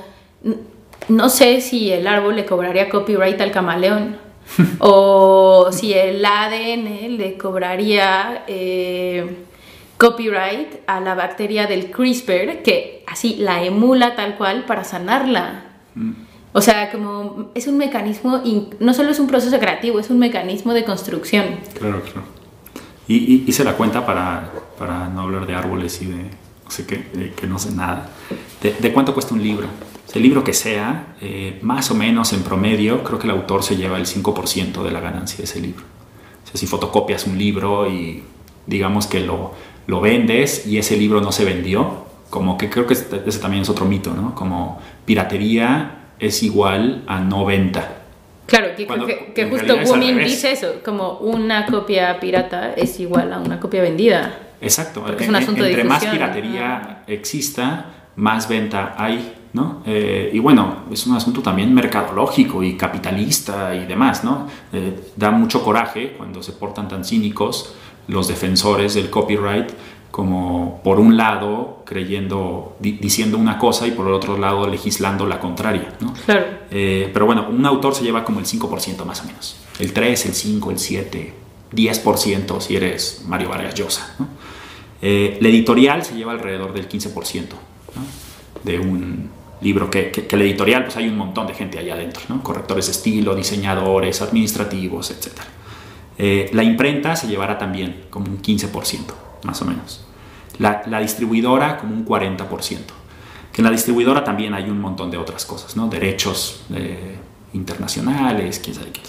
[1.09, 4.17] no sé si el árbol le cobraría copyright al camaleón,
[4.79, 9.37] o si el ADN le cobraría eh,
[9.97, 15.65] copyright a la bacteria del CRISPR, que así la emula tal cual para sanarla.
[15.95, 16.30] Mm.
[16.53, 18.41] O sea, como es un mecanismo,
[18.79, 21.45] no solo es un proceso creativo, es un mecanismo de construcción.
[21.77, 22.23] Claro, claro.
[23.07, 26.23] Y, y, se la cuenta para, para, no hablar de árboles y de
[26.63, 28.09] no sé qué, que no sé nada.
[28.61, 29.67] De, cuánto cuesta un libro?
[30.13, 33.75] El libro que sea, eh, más o menos en promedio, creo que el autor se
[33.75, 35.83] lleva el 5% de la ganancia de ese libro.
[36.43, 38.23] O sea, si fotocopias un libro y
[38.65, 39.53] digamos que lo,
[39.87, 43.69] lo vendes y ese libro no se vendió, como que creo que ese también es
[43.69, 44.35] otro mito, ¿no?
[44.35, 47.97] Como piratería es igual a no venta.
[48.45, 53.81] Claro, que, justo Booming dice eso, como una copia pirata es igual a una copia
[53.81, 54.37] vendida.
[54.61, 57.85] Exacto, es un asunto entre más piratería exista,
[58.17, 59.81] más venta hay, ¿no?
[59.85, 64.47] Eh, y bueno, es un asunto también mercadológico y capitalista y demás, ¿no?
[64.71, 67.73] Eh, da mucho coraje cuando se portan tan cínicos
[68.07, 69.71] los defensores del copyright
[70.11, 75.39] como por un lado creyendo, diciendo una cosa y por el otro lado legislando la
[75.39, 75.93] contraria.
[76.01, 76.13] ¿no?
[76.25, 76.45] Claro.
[76.69, 79.55] Eh, pero bueno, un autor se lleva como el 5% más o menos.
[79.79, 81.33] El 3, el 5, el 7,
[81.73, 84.15] 10% si eres Mario Vargas Llosa.
[84.19, 84.27] ¿no?
[85.01, 87.45] Eh, la editorial se lleva alrededor del 15%
[88.63, 89.29] de un
[89.61, 92.43] libro que, que, el editorial, pues hay un montón de gente allá adentro, ¿no?
[92.43, 95.39] correctores de estilo, diseñadores, administrativos, etc.
[96.17, 100.05] Eh, la imprenta se llevará también como un 15% más o menos.
[100.59, 102.47] La, distribuidora como un 40%.
[103.51, 105.87] Que en la distribuidora también hay un montón de otras cosas, ¿no?
[105.87, 107.17] Derechos eh,
[107.53, 109.01] internacionales, quién sabe qué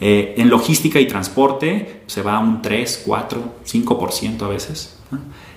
[0.00, 4.96] eh, en logística y transporte se va a un 3, 4, 5% a veces.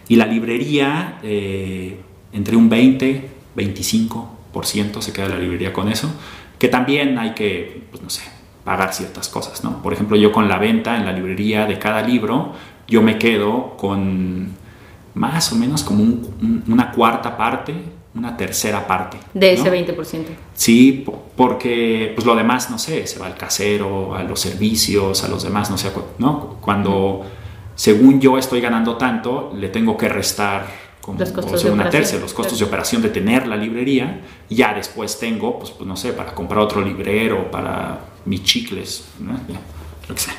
[0.07, 1.99] Y la librería eh,
[2.33, 6.11] entre un 20, 25% se queda la librería con eso.
[6.57, 8.23] Que también hay que, pues no sé,
[8.63, 9.81] pagar ciertas cosas, ¿no?
[9.81, 12.53] Por ejemplo, yo con la venta en la librería de cada libro,
[12.91, 14.49] yo me quedo con
[15.13, 16.03] más o menos como
[16.67, 17.73] una cuarta parte,
[18.13, 19.17] una tercera parte.
[19.33, 20.25] De ese 20%.
[20.53, 21.05] Sí,
[21.37, 25.41] porque pues lo demás, no sé, se va al casero, a los servicios, a los
[25.43, 26.57] demás, no sé, ¿no?
[26.59, 27.21] Cuando,
[27.75, 30.67] según yo estoy ganando tanto, le tengo que restar
[30.99, 34.73] como los costos de una tercia, los costos de operación de tener la librería, ya
[34.73, 39.39] después tengo, pues, pues no sé, para comprar otro librero, para mis chicles, ¿no?
[40.09, 40.35] lo que sea.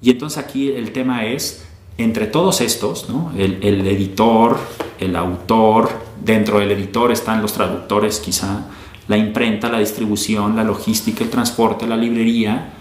[0.00, 1.66] Y entonces aquí el tema es
[1.98, 3.06] entre todos estos,
[3.36, 4.58] el, editor,
[4.98, 5.90] el autor,
[6.22, 8.66] dentro del editor están los traductores quizá,
[9.08, 12.72] la imprenta, la distribución, la logística, el transporte, la librería,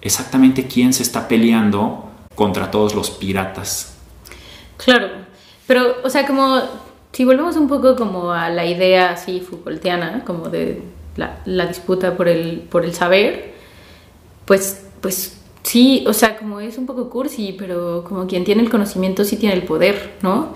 [0.00, 3.96] exactamente quién se está peleando contra todos los piratas.
[4.76, 5.08] Claro,
[5.66, 6.60] pero, o sea, como
[7.12, 10.82] si volvemos un poco como a la idea así Foucaultiana, como de
[11.16, 13.54] la, la disputa por el, por el saber,
[14.44, 18.70] pues, pues Sí, o sea, como es un poco cursi, pero como quien tiene el
[18.70, 20.54] conocimiento sí tiene el poder, ¿no?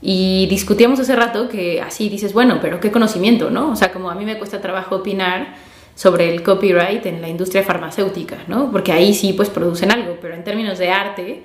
[0.00, 3.72] Y discutíamos hace rato que así dices, bueno, pero ¿qué conocimiento, no?
[3.72, 5.56] O sea, como a mí me cuesta trabajo opinar
[5.94, 8.70] sobre el copyright en la industria farmacéutica, ¿no?
[8.70, 11.42] Porque ahí sí pues producen algo, pero en términos de arte,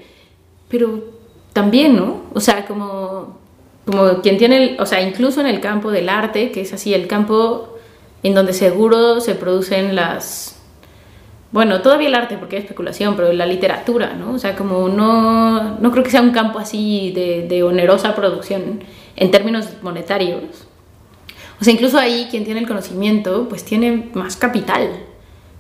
[0.69, 1.03] pero
[1.53, 2.21] también, ¿no?
[2.33, 3.39] O sea, como,
[3.85, 6.93] como quien tiene, el, o sea, incluso en el campo del arte, que es así
[6.93, 7.77] el campo
[8.21, 10.59] en donde seguro se producen las
[11.53, 14.31] bueno, todavía el arte porque hay especulación, pero la literatura, ¿no?
[14.33, 18.83] O sea, como no, no creo que sea un campo así de, de, onerosa producción
[19.15, 20.65] en términos monetarios.
[21.61, 24.89] O sea, incluso ahí quien tiene el conocimiento, pues tiene más capital.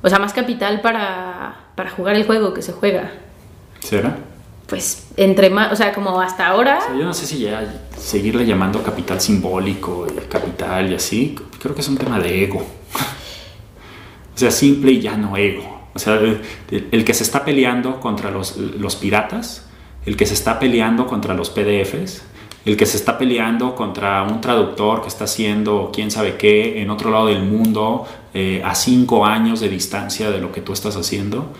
[0.01, 3.11] O sea, más capital para, para jugar el juego que se juega.
[3.79, 4.17] ¿Será?
[4.65, 6.79] Pues entre más, o sea, como hasta ahora...
[6.97, 11.87] yo no sé si ya seguirle llamando capital simbólico, capital y así, creo que es
[11.87, 12.61] un tema de ego.
[14.35, 15.72] o sea, simple y ya no ego.
[15.95, 16.19] O sea,
[16.71, 19.67] el, que se está peleando contra los, los, piratas,
[20.05, 22.23] el que se está peleando contra los PDFs,
[22.65, 26.89] el que se está peleando contra un traductor que está haciendo quién sabe qué en
[26.89, 30.95] otro lado del mundo eh, a cinco años de distancia de lo que tú estás
[30.95, 31.51] haciendo.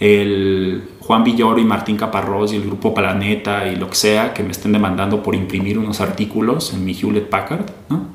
[0.00, 4.42] El Juan Villoro y Martín Caparrós y el grupo Planeta y lo que sea que
[4.42, 8.06] me estén demandando por imprimir unos artículos en mi Hewlett Packard ¿no?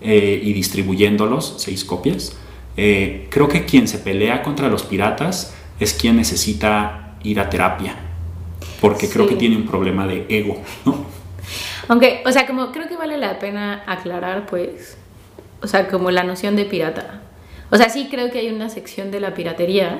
[0.00, 2.36] Eh, y distribuyéndolos, seis copias.
[2.82, 7.94] Eh, creo que quien se pelea contra los piratas es quien necesita ir a terapia,
[8.80, 11.04] porque creo que tiene un problema de ego, ¿no?
[11.88, 14.96] Aunque, o sea, como creo que vale la pena aclarar, pues,
[15.60, 17.20] o sea, como la noción de pirata.
[17.70, 19.98] O sea, sí creo que hay una sección de la piratería,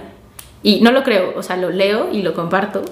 [0.63, 2.83] y no lo creo, o sea, lo leo y lo comparto,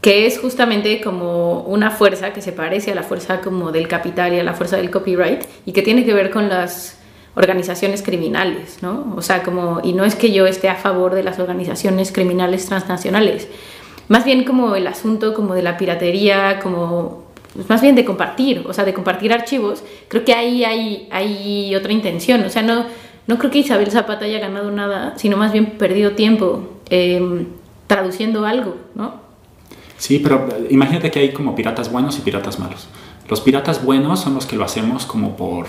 [0.00, 4.32] que es justamente como una fuerza que se parece a la fuerza como del capital
[4.32, 7.03] y a la fuerza del copyright, y que tiene que ver con las
[7.36, 9.14] organizaciones criminales, ¿no?
[9.16, 12.66] O sea, como, y no es que yo esté a favor de las organizaciones criminales
[12.66, 13.48] transnacionales,
[14.08, 18.64] más bien como el asunto como de la piratería, como pues más bien de compartir,
[18.68, 22.86] o sea, de compartir archivos, creo que ahí hay, hay otra intención, o sea, no,
[23.26, 27.46] no creo que Isabel Zapata haya ganado nada, sino más bien perdido tiempo em,
[27.86, 29.22] traduciendo algo, ¿no?
[29.96, 32.88] Sí, pero imagínate que hay como piratas buenos y piratas malos.
[33.28, 35.66] Los piratas buenos son los que lo hacemos como por,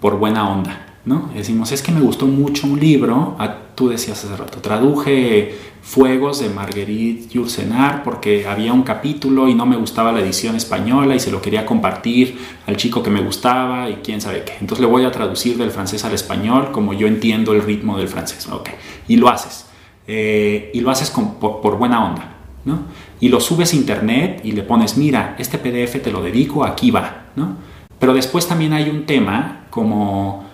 [0.00, 1.30] por buena onda, ¿no?
[1.32, 6.40] Decimos, es que me gustó mucho un libro, ah, tú decías hace rato, traduje Fuegos
[6.40, 11.20] de Marguerite Yourcenar porque había un capítulo y no me gustaba la edición española y
[11.20, 14.54] se lo quería compartir al chico que me gustaba y quién sabe qué.
[14.60, 18.08] Entonces le voy a traducir del francés al español como yo entiendo el ritmo del
[18.08, 18.70] francés, ¿ok?
[19.06, 19.66] Y lo haces.
[20.08, 22.80] Eh, y lo haces por, buena onda, ¿no?
[23.20, 26.90] Y lo subes a internet y le pones, mira, este PDF te lo dedico, aquí
[26.90, 27.58] va, ¿no?
[28.00, 30.45] Pero después también hay un tema como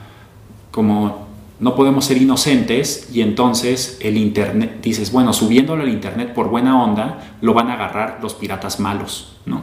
[0.72, 1.28] como
[1.60, 6.82] no podemos ser inocentes y entonces el internet dices bueno subiéndolo al internet por buena
[6.82, 9.60] onda lo van a agarrar los piratas malos no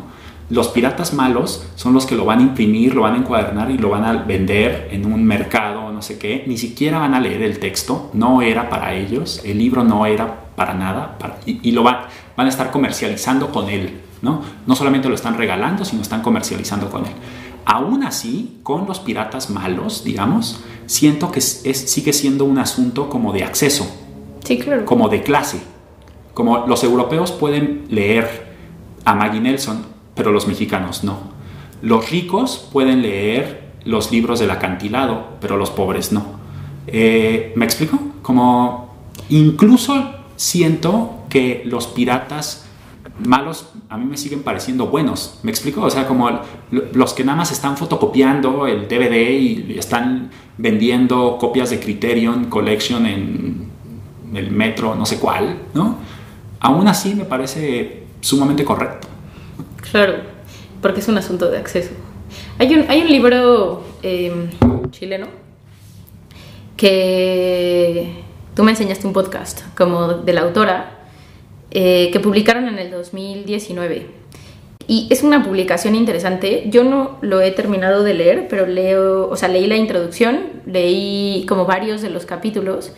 [0.50, 3.78] los piratas malos son los que lo van a imprimir lo van a encuadernar y
[3.78, 6.45] lo van a vender en un mercado no sé qué.
[6.48, 10.48] Ni siquiera van a leer el texto no era para ellos el libro no era
[10.56, 11.98] para nada y, lo van,
[12.38, 16.89] van a estar comercializando con él no no solamente lo están regalando sino están comercializando
[16.89, 17.13] con él
[17.65, 23.43] Aún así, con los piratas malos, digamos, siento que sigue siendo un asunto como de
[23.43, 23.88] acceso,
[24.43, 24.86] sí, claro.
[24.86, 25.62] como de clase.
[26.34, 28.56] Como los europeos pueden leer
[29.06, 31.17] a Maggie Nelson, pero los mexicanos no.
[31.82, 36.39] Los ricos pueden leer los libros del acantilado, pero los pobres no.
[36.88, 38.00] Eh, ¿Me explico?
[38.22, 38.93] Como
[39.30, 42.65] incluso siento que los piratas
[43.26, 45.39] malos a mí me siguen pareciendo buenos.
[45.43, 45.82] ¿Me explico?
[45.82, 46.30] O sea, como
[46.72, 53.06] los que nada más están fotocopiando el DVD y están vendiendo copias de Criterion Collection
[53.06, 53.69] en
[54.34, 55.98] el metro, no sé cuál, ¿no?
[56.60, 59.08] Aún así me parece sumamente correcto.
[59.91, 60.15] Claro,
[60.82, 61.91] porque es un asunto de acceso.
[62.58, 64.50] Hay un, hay un libro em,
[64.91, 65.28] chileno
[66.78, 68.24] que
[68.56, 70.99] tú me enseñaste un podcast como de la autora
[71.72, 74.08] eh, que publicaron en el 2019.
[74.88, 76.64] Y es una publicación interesante.
[76.68, 81.46] Yo no lo he terminado de leer, pero leo, o sea, leí la introducción, leí
[81.48, 82.92] como varios de los capítulos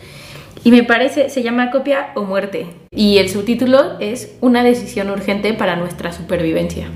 [0.64, 2.66] y me parece, se llama Copia o Muerte.
[2.90, 6.88] Y el subtítulo es Una decisión urgente para nuestra supervivencia.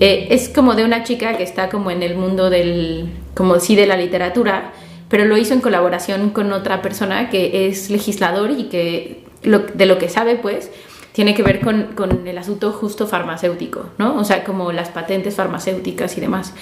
[0.00, 3.76] Eh, es como de una chica que está como en el mundo del, como sí,
[3.76, 4.72] de la literatura,
[5.08, 9.98] pero lo hizo en colaboración con otra persona que es legislador y que de lo
[9.98, 10.70] que sabe, pues,
[11.12, 14.16] tiene que ver con, con, el asunto justo farmacéutico, ¿no?
[14.16, 16.54] O sea, como las patentes farmacéuticas y demás.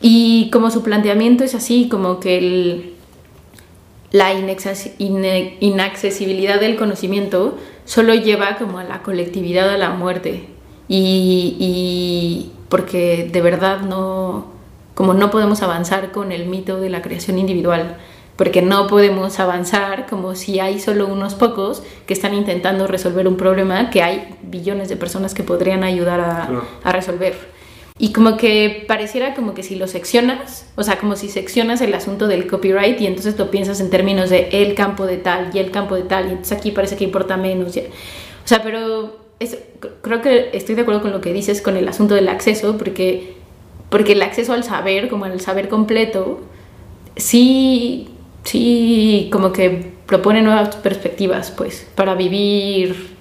[0.00, 2.94] Y como su planteamiento es así, como que
[4.12, 10.46] la inaccesibilidad del conocimiento solo lleva como a la colectividad a la muerte.
[10.88, 14.46] Y, y porque de verdad no,
[14.94, 17.96] como no podemos avanzar con el mito de la creación individual
[18.40, 23.36] porque no podemos avanzar como si hay solo unos pocos que están intentando resolver un
[23.36, 26.20] problema que hay billones de personas que podrían ayudar
[26.82, 27.34] a, resolver.
[27.98, 31.92] Y como que pareciera como que si lo seccionas, o sea, como si seccionas el
[31.92, 35.58] asunto del copyright y entonces lo piensas en términos de el campo de tal y
[35.58, 37.76] el campo de tal, y entonces aquí parece que importa menos.
[37.76, 39.18] O sea, pero
[40.00, 43.34] creo que estoy de acuerdo con lo que dices con el asunto del acceso, porque,
[43.90, 46.40] porque el acceso al saber, como el saber completo,
[47.16, 48.08] sí
[48.44, 53.16] sí, como que propone nuevas perspectivas, pues, para vivir,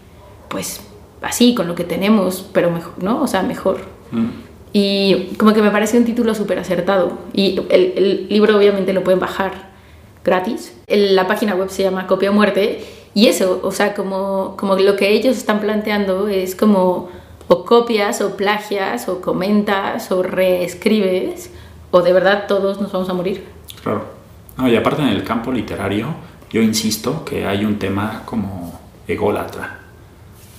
[0.49, 0.81] pues,
[1.21, 3.21] así, con lo que tenemos, pero mejor, ¿no?
[3.21, 3.81] O sea, mejor.
[4.11, 4.27] Mm.
[4.71, 7.17] Y como que me parece un título súper acertado.
[7.33, 9.69] Y el, libro obviamente lo pueden bajar
[10.23, 10.75] gratis.
[10.87, 12.85] la página web se llama Copia Muerte.
[13.15, 17.09] Y eso, o sea, como, como lo que ellos están planteando es como
[17.47, 21.49] o copias o plagias o comentas o reescribes
[21.89, 23.43] o de verdad todos nos vamos a morir.
[23.81, 24.18] Claro.
[24.59, 26.07] No, y aparte en el campo literario,
[26.51, 29.79] yo insisto que hay un tema como ególatra.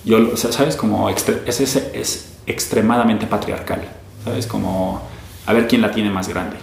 [0.03, 0.75] Yo, ¿sabes?
[0.75, 3.83] Como es, es, es extremadamente patriarcal.
[4.25, 4.47] ¿Sabes?
[4.47, 5.03] Como
[5.45, 6.57] a ver quién la tiene más grande.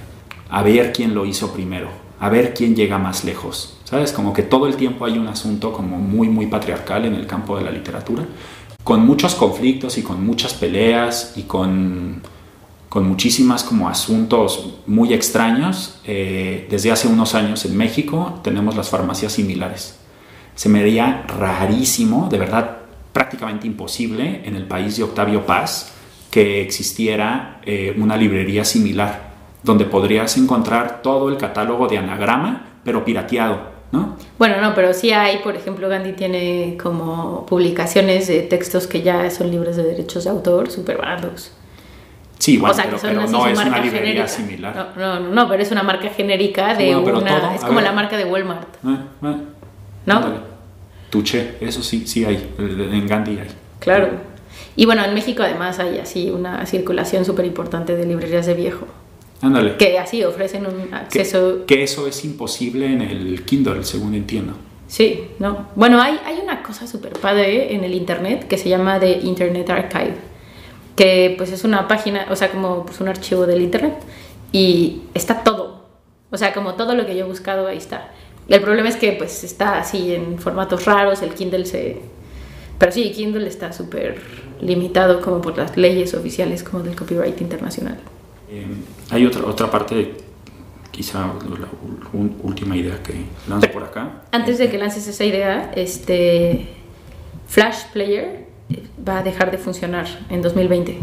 [0.51, 1.89] A ver quién lo hizo primero.
[2.19, 3.79] A ver quién llega más lejos.
[3.85, 4.11] ¿Sabes?
[4.11, 7.57] Como que todo el tiempo hay un asunto como muy, muy patriarcal en el campo
[7.57, 8.25] de la literatura.
[8.83, 12.21] Con muchos conflictos y con muchas peleas y con
[12.89, 16.01] con muchísimas como asuntos muy extraños.
[16.05, 19.99] Eh, desde hace unos años en México tenemos las farmacias similares.
[20.55, 22.79] Se me veía rarísimo, de verdad
[23.13, 25.93] prácticamente imposible en el país de Octavio Paz
[26.31, 29.29] que existiera eh, una librería similar
[29.63, 33.61] donde podrías encontrar todo el catálogo de anagrama, pero pirateado,
[33.93, 34.17] ¿no?
[34.39, 39.31] Bueno, no, pero sí hay, por ejemplo, Gandhi tiene como publicaciones de textos que ya
[39.31, 41.53] son libres de derechos de autor, súper baratos.
[42.39, 44.29] Sí, bueno, o sea, pero, que son pero no es una librería genérica.
[44.29, 44.93] similar.
[44.97, 47.41] No, no, no, pero es una marca genérica de Bueno, pero una.
[47.41, 47.85] todo, es como ver.
[47.85, 48.75] la marca de Walmart.
[48.87, 49.37] Eh, eh,
[50.07, 50.23] ¿No?
[51.11, 53.49] Tuché, eso sí, sí hay, en Gandhi hay.
[53.81, 54.09] Claro.
[54.77, 58.87] Y bueno, en México además hay así una circulación súper importante de librerías de viejo.
[59.41, 59.77] Ándale.
[59.77, 61.65] Que así ofrecen un Que- acceso.
[61.67, 64.53] que eso es imposible en el Kindle, según entiendo.
[64.87, 65.69] Sí, no.
[65.77, 69.69] Bueno, hay, hay una cosa súper padre en el internet que se llama The Internet
[69.71, 70.15] Archive,
[70.99, 73.95] que pues es una página, o sea, como pues, un archivo del internet
[74.51, 75.85] y está todo.
[76.31, 78.11] O sea, como todo lo que yo he buscado ahí está.
[78.49, 82.01] El problema es que pues está así en formatos raros, el Kindle se...
[82.81, 84.21] Pero sí, Kindle está súper
[84.61, 87.99] limitado como por las leyes oficiales como del copyright internacional.
[88.51, 88.67] Eh,
[89.11, 90.15] hay otra, otra parte,
[90.91, 91.69] quizá la
[92.43, 93.15] última idea que
[93.49, 94.23] lanzo por acá.
[94.33, 96.67] Antes de que lances esa idea, este
[97.47, 98.48] Flash Player
[99.07, 100.99] va a dejar de funcionar en 2020.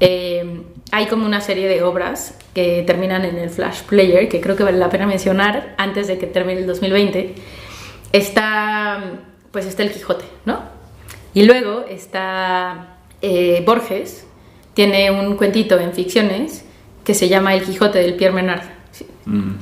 [0.00, 4.56] Eh, hay como una serie de obras que terminan en el Flash Player que creo
[4.56, 7.34] que vale la pena mencionar antes de que termine el 2020.
[8.12, 9.02] Está,
[9.52, 10.62] pues está el Quijote, ¿no?
[11.32, 14.26] Y luego está eh, Borges,
[14.74, 16.64] tiene un cuentito en ficciones
[17.04, 18.62] que se llama El Quijote del Pierre Menard.
[18.90, 19.06] Sí.
[19.26, 19.52] Mm,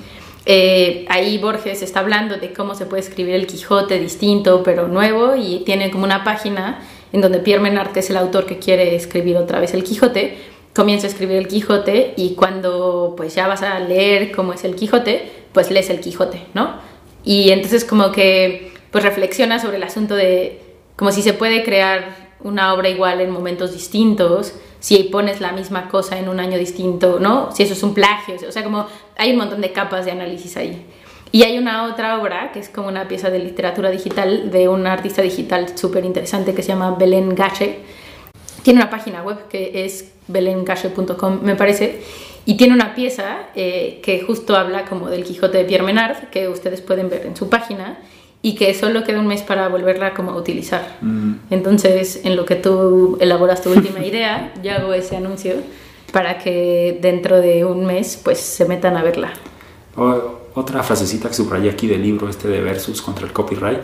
[0.51, 5.37] Eh, ahí Borges está hablando de cómo se puede escribir el Quijote distinto pero nuevo
[5.37, 6.81] y tiene como una página
[7.13, 10.39] en donde Pierre Menard, es el autor que quiere escribir otra vez el Quijote,
[10.75, 14.75] comienza a escribir el Quijote y cuando pues ya vas a leer cómo es el
[14.75, 16.77] Quijote, pues lees el Quijote, ¿no?
[17.25, 20.63] Y entonces como que pues reflexiona sobre el asunto de
[20.97, 25.89] como si se puede crear una obra igual en momentos distintos, si pones la misma
[25.89, 27.51] cosa en un año distinto, ¿no?
[27.53, 28.87] Si eso es un plagio, o sea, como
[29.17, 30.85] hay un montón de capas de análisis ahí.
[31.31, 34.87] Y hay una otra obra que es como una pieza de literatura digital de un
[34.87, 37.81] artista digital súper interesante que se llama Belén Gache.
[38.63, 42.03] Tiene una página web que es belengache.com, me parece,
[42.45, 46.49] y tiene una pieza eh, que justo habla como del Quijote de Pierre Menard, que
[46.49, 47.99] ustedes pueden ver en su página,
[48.43, 50.97] y que solo queda un mes para volverla como a utilizar.
[51.01, 51.33] mm.
[51.51, 55.55] Entonces, en lo que tú elaboras tu última idea, yo hago ese anuncio
[56.13, 59.33] para que dentro de un mes pues se metan a verla.
[59.97, 63.81] O- otra frasecita que subrayé aquí del libro este de Versus contra el copyright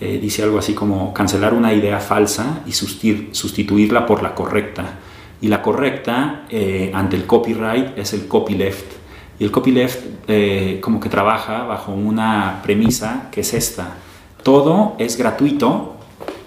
[0.00, 4.98] eh, dice algo así como cancelar una idea falsa y susti- sustituirla por la correcta.
[5.40, 8.86] Y la correcta eh, ante el copyright es el copyleft.
[9.38, 13.94] Y el copyleft eh, como que trabaja bajo una premisa que es esta.
[14.42, 15.96] Todo es gratuito,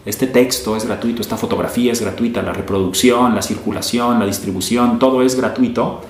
[0.05, 5.21] este texto es gratuito, esta fotografía es gratuita, la reproducción, la circulación, la distribución, todo
[5.21, 6.01] es gratuito.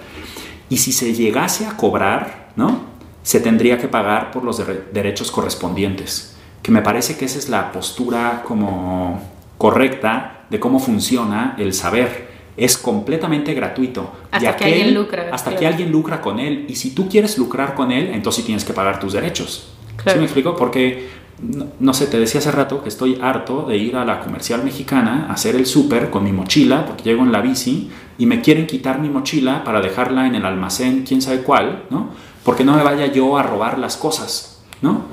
[0.70, 2.82] Y si se llegase a cobrar, ¿no?
[3.24, 6.36] Se tendría que pagar por los dere- derechos correspondientes.
[6.62, 9.20] Que me parece que esa es la postura como
[9.58, 12.29] correcta de cómo funciona el saber.
[12.60, 14.12] Es completamente gratuito.
[14.32, 15.60] Hasta que alguien lucra, Hasta claro.
[15.62, 16.65] que alguien lucra con él.
[16.67, 19.69] Y si tú quieres lucrar con él, entonces tienes que pagar tus derechos.
[19.95, 20.12] Claro.
[20.12, 20.58] ¿Sí me explico?
[20.58, 21.10] Porque,
[21.41, 24.62] no, no sé, te decía hace rato que estoy harto de ir a la comercial
[24.63, 28.41] mexicana a hacer el súper con mi mochila, porque llego en la bici y me
[28.41, 32.10] quieren quitar mi mochila para dejarla en el almacén, quién sabe cuál, ¿no?
[32.43, 35.04] Porque no me vaya yo a robar las cosas, ¿no?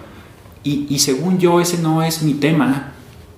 [0.64, 2.92] Y, y según yo, ese no es mi tema.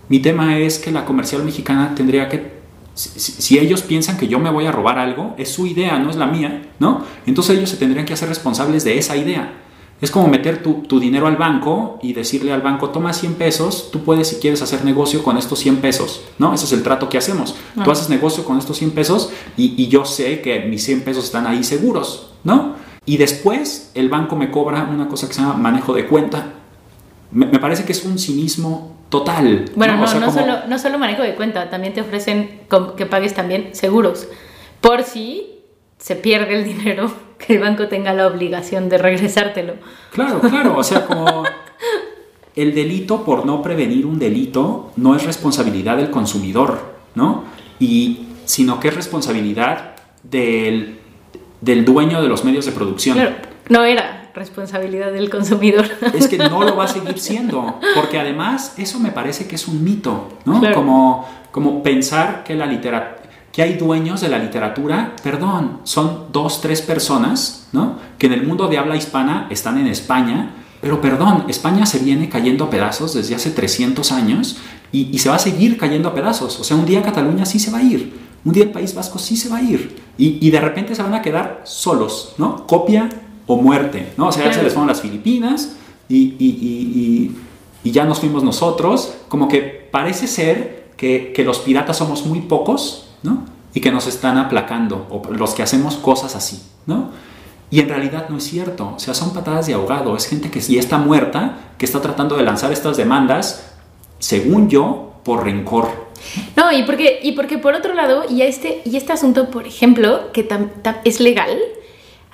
[0.08, 2.57] Mi tema es que la comercial mexicana tendría que
[2.98, 5.98] si, si- si ellos piensan que yo me voy a robar algo, es su idea,
[5.98, 7.04] no es la mía, ¿no?
[7.26, 9.52] Entonces ellos se tendrían que hacer responsables de esa idea.
[10.00, 13.90] Es como meter tu, tu dinero al banco y decirle al banco, toma 100 pesos,
[13.90, 16.54] tú puedes si quieres hacer negocio con estos 100 pesos, ¿no?
[16.54, 17.54] Ese es el trato que hacemos.
[17.74, 17.92] Tú Ah.
[17.92, 21.46] haces negocio con estos 100 pesos y, y yo sé que mis 100 pesos están
[21.48, 22.74] ahí seguros, ¿no?
[23.06, 26.52] Y después el banco me cobra una cosa que se llama manejo de cuenta.
[27.32, 29.64] Me, me parece que es un cinismo total.
[29.74, 32.60] Bueno, no, O sea, no, como- solo, no solo manejo de cuenta, también te ofrecen
[32.96, 34.28] que pagues también seguros.
[34.80, 35.60] Por si
[35.98, 39.74] se pierde el dinero, que el banco tenga la obligación de regresártelo.
[40.12, 41.44] Claro, claro, o sea, como
[42.56, 47.44] el delito por no prevenir un delito no es responsabilidad del consumidor, ¿no?
[47.78, 50.98] Y sino que es responsabilidad del,
[51.60, 53.16] del dueño de los medios de producción.
[53.16, 53.36] Claro,
[53.68, 55.86] no era responsabilidad del consumidor.
[56.14, 59.68] Es que no lo va a seguir siendo, porque además eso me parece que es
[59.68, 60.60] un mito, ¿no?
[60.60, 60.74] Claro.
[60.76, 63.18] Como, como pensar que la literatura
[63.52, 67.98] que hay dueños de la literatura, perdón, son dos, tres personas, ¿no?
[68.16, 72.28] Que en el mundo de habla hispana están en España, pero perdón, España se viene
[72.28, 74.58] cayendo a pedazos desde hace 300 años
[74.92, 76.60] y, y se va a seguir cayendo a pedazos.
[76.60, 79.18] O sea, un día Cataluña sí se va a ir, un día el País Vasco
[79.18, 82.64] sí se va a ir y, y de repente se van a quedar solos, ¿no?
[82.66, 83.08] Copia
[83.48, 84.28] o muerte, ¿no?
[84.28, 85.76] O sea, ya se les fueron las Filipinas
[86.08, 87.36] y, y, y,
[87.82, 89.14] y, ya nos fuimos nosotros.
[89.28, 93.44] Como que parece ser que, que los piratas somos muy pocos, ¿no?
[93.74, 97.10] Y que nos están aplacando, o los que hacemos cosas así, ¿no?
[97.70, 100.60] Y en realidad no es cierto, o sea, son patadas de ahogado, es gente que
[100.60, 103.74] ya está muerta, que está tratando de lanzar estas demandas,
[104.18, 106.08] según yo, por rencor.
[106.56, 110.32] No, y porque, y porque por otro lado, y este, y este asunto, por ejemplo,
[110.32, 110.48] que
[111.04, 111.58] es legal,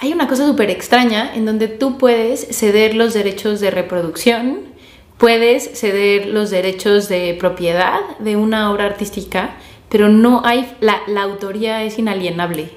[0.05, 4.61] hay una cosa súper extraña en donde tú puedes ceder los derechos de reproducción,
[5.17, 9.57] puedes ceder los derechos de propiedad de una obra artística,
[9.89, 12.71] pero no hay, la, la autoría es inalienable.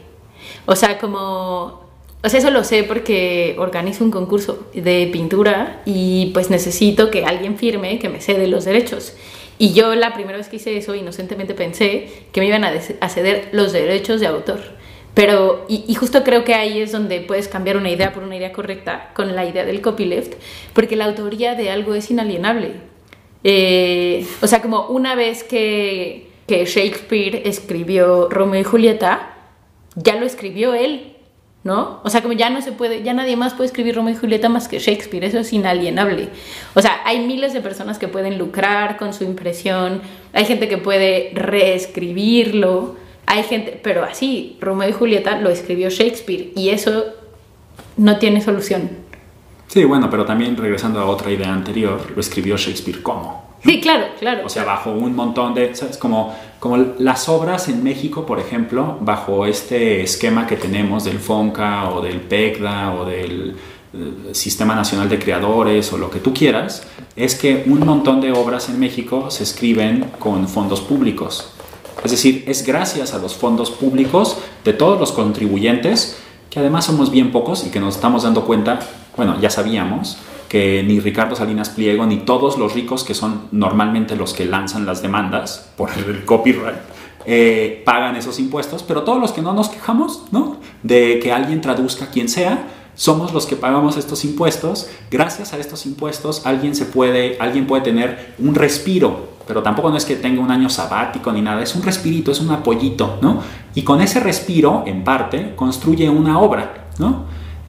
[0.66, 1.86] O sea, como
[2.24, 7.26] o sea, eso lo sé porque organizo un concurso de pintura y pues necesito que
[7.26, 9.16] alguien firme que me cede los derechos.
[9.60, 13.50] Y yo la primera vez que hice eso, inocentemente pensé que me iban a, ceder
[13.52, 14.60] los derechos de autor.
[15.18, 18.54] Pero, y, justo creo que ahí es donde puedes cambiar una idea por una idea
[18.54, 20.36] correcta con la idea del copyleft,
[20.74, 22.74] porque la autoría de algo es inalienable.
[23.44, 29.34] Eh, o sea, como una vez que, que Shakespeare escribió Romeo y Julieta,
[29.96, 31.16] ya lo escribió él,
[31.64, 32.00] ¿no?
[32.04, 34.50] O sea, como ya no se puede, ya nadie más puede escribir Romeo y Julieta
[34.50, 36.30] más que Shakespeare, eso es inalienable.
[36.76, 40.00] O sea, hay miles de personas que pueden lucrar con su impresión,
[40.32, 46.52] hay gente que puede reescribirlo, hay gente, pero así, Romeo y Julieta lo escribió Shakespeare
[46.56, 47.06] y eso
[47.98, 48.90] no tiene solución.
[49.68, 53.46] Sí, bueno, pero también regresando a otra idea anterior, lo escribió Shakespeare como.
[53.66, 54.46] Sí, claro, claro.
[54.46, 55.98] O sea, bajo un montón de, ¿sabes?
[55.98, 61.90] Como, como las obras en México, por ejemplo, bajo este esquema que tenemos del FONCA
[61.90, 63.56] o del PECDA o del
[63.94, 68.32] eh, Sistema Nacional de Creadores o lo que tú quieras, es que un montón de
[68.32, 71.52] obras en México se escriben con fondos públicos.
[72.08, 76.18] Es decir, es gracias a los fondos públicos de todos los contribuyentes,
[76.50, 78.80] que además somos bien pocos y que nos estamos dando cuenta,
[79.18, 84.16] bueno, ya sabíamos, que ni Ricardo Salinas Pliego ni todos los ricos, que son normalmente
[84.16, 86.78] los que lanzan las demandas por el copyright,
[87.26, 90.62] eh, pagan esos impuestos, pero todos los que no nos quejamos, ¿no?
[90.84, 94.88] De que alguien traduzca quien sea, somos los que pagamos estos impuestos.
[95.12, 99.98] Gracias a estos impuestos alguien se puede, alguien puede tener un respiro, pero tampoco no
[99.98, 103.42] es que tenga un año sabático ni nada, es un respirito, es un apoyito, ¿no?
[103.74, 107.26] Y con ese respiro, en parte, construye una obra, ¿no?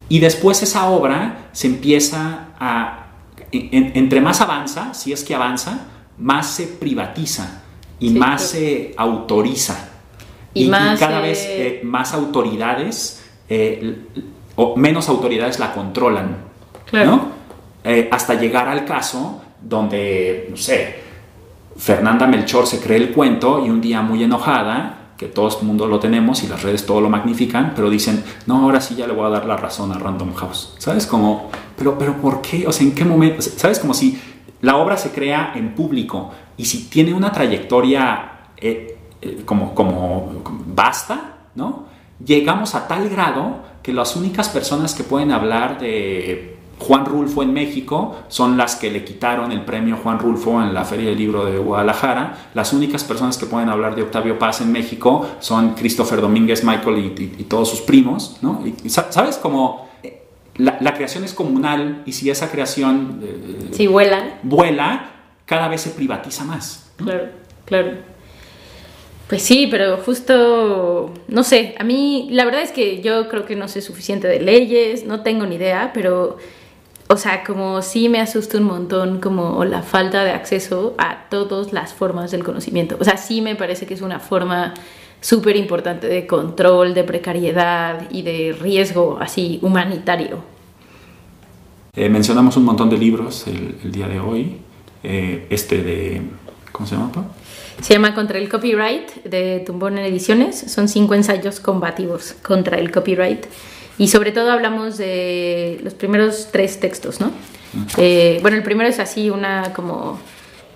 [0.09, 3.07] Y después esa obra se empieza a,
[3.53, 5.87] entre más avanza, si es que avanza,
[6.18, 7.62] más se privatiza
[8.01, 9.91] y más se autoriza.
[10.55, 14.07] Y, cada vez eh, más autoridades eh,
[14.57, 16.37] o menos autoridades la controlan.
[16.93, 17.29] ¿no?
[17.85, 21.08] Eh, hasta llegar al caso donde, no sé,
[21.79, 25.87] Fernanda Melchor se cree el cuento y un día muy enojada que todo el mundo
[25.87, 29.12] lo tenemos y las redes todo lo magnifican, pero dicen, no, ahora sí ya le
[29.12, 30.74] voy a dar la razón a Random House.
[30.79, 31.07] ¿Sabes?
[31.07, 32.66] Como, pero, pero ¿por qué?
[32.66, 33.43] O sea, ¿en qué momento?
[33.43, 33.79] ¿Sabes?
[33.79, 34.20] Como si
[34.61, 40.43] la obra se crea en público y si tiene una trayectoria eh, eh, como, como
[40.66, 41.87] basta, ¿no?
[42.24, 47.53] Llegamos a tal grado que las únicas personas que pueden hablar de Juan Rulfo en
[47.53, 51.45] México son las que le quitaron el premio Juan Rulfo en la Feria del Libro
[51.45, 52.51] de Guadalajara.
[52.55, 57.14] Las únicas personas que pueden hablar de Octavio Paz en México son Christopher Domínguez, Michael
[57.18, 58.39] y, todos sus primos.
[58.43, 58.62] ¿no?
[58.87, 59.37] ¿Sabes?
[59.37, 60.22] Como eh,
[60.57, 63.20] la, creación es comunal y si esa creación...
[63.79, 64.39] Eh, vuela.
[64.43, 65.11] Vuela,
[65.47, 66.91] cada vez se privatiza más.
[66.97, 67.29] Claro,
[67.64, 68.18] claro.
[69.29, 73.57] Pues sí, pero justo, no sé, a mí la verdad es que yo creo que
[73.57, 76.39] no sé suficiente de leyes, no tengo ni idea, pero
[77.09, 81.73] o sea, como sí me asusta un montón como la falta de acceso a todas
[81.73, 82.97] las formas del conocimiento.
[83.01, 84.75] O sea, sí me parece que es una forma
[85.21, 90.43] súper importante de control, de precariedad y de riesgo así humanitario.
[91.97, 94.59] Eh, mencionamos un montón de libros el, día de hoy.
[95.03, 96.23] Eh, este de...
[96.73, 97.11] ¿Cómo se llama?
[97.81, 100.59] Se llama Contra el Copyright de Tumbón en Ediciones.
[100.59, 103.47] Son cinco ensayos combativos contra el copyright.
[103.99, 107.32] Y sobre todo hablamos de los primeros tres textos, ¿no?
[107.96, 110.18] Eh, bueno, el primero es así, una como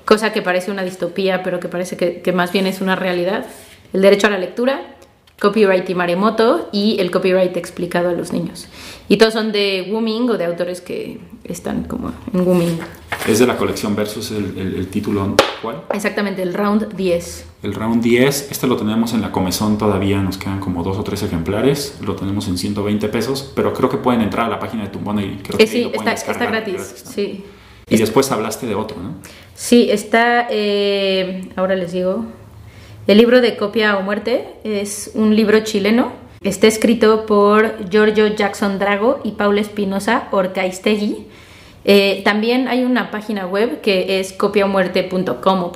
[0.05, 3.47] cosa que parece una distopía, pero que parece que, que más bien es una realidad.
[3.93, 4.92] El derecho a la lectura,
[5.43, 8.69] copyright y maremoto y el copyright explicado a los niños.
[9.09, 12.79] Y todos son de Wooming o de autores que están como en Wooming.
[13.27, 15.83] Es de la colección versus el, el, título, ¿cuál?
[15.93, 17.47] Exactamente, el Round 10.
[17.65, 21.03] El Round 10, este lo tenemos en la comezón todavía, nos quedan como dos o
[21.03, 24.85] tres ejemplares, lo tenemos en 120 pesos, pero creo que pueden entrar a la página
[24.85, 27.45] de Tumbona y creo que sí, lo está, está, gratis, sí.
[27.89, 29.15] Y después hablaste de otro, ¿no?
[29.57, 32.25] Sí, está, eh, ahora les digo,
[33.07, 38.81] el libro de Copia o Muerte es un libro chileno Está escrito por Giorgio Jackson
[38.81, 41.29] Drago y Paula Espinosa Orcaistegui.
[41.85, 45.73] Eh, también hay una página web que es copiamuerte.com o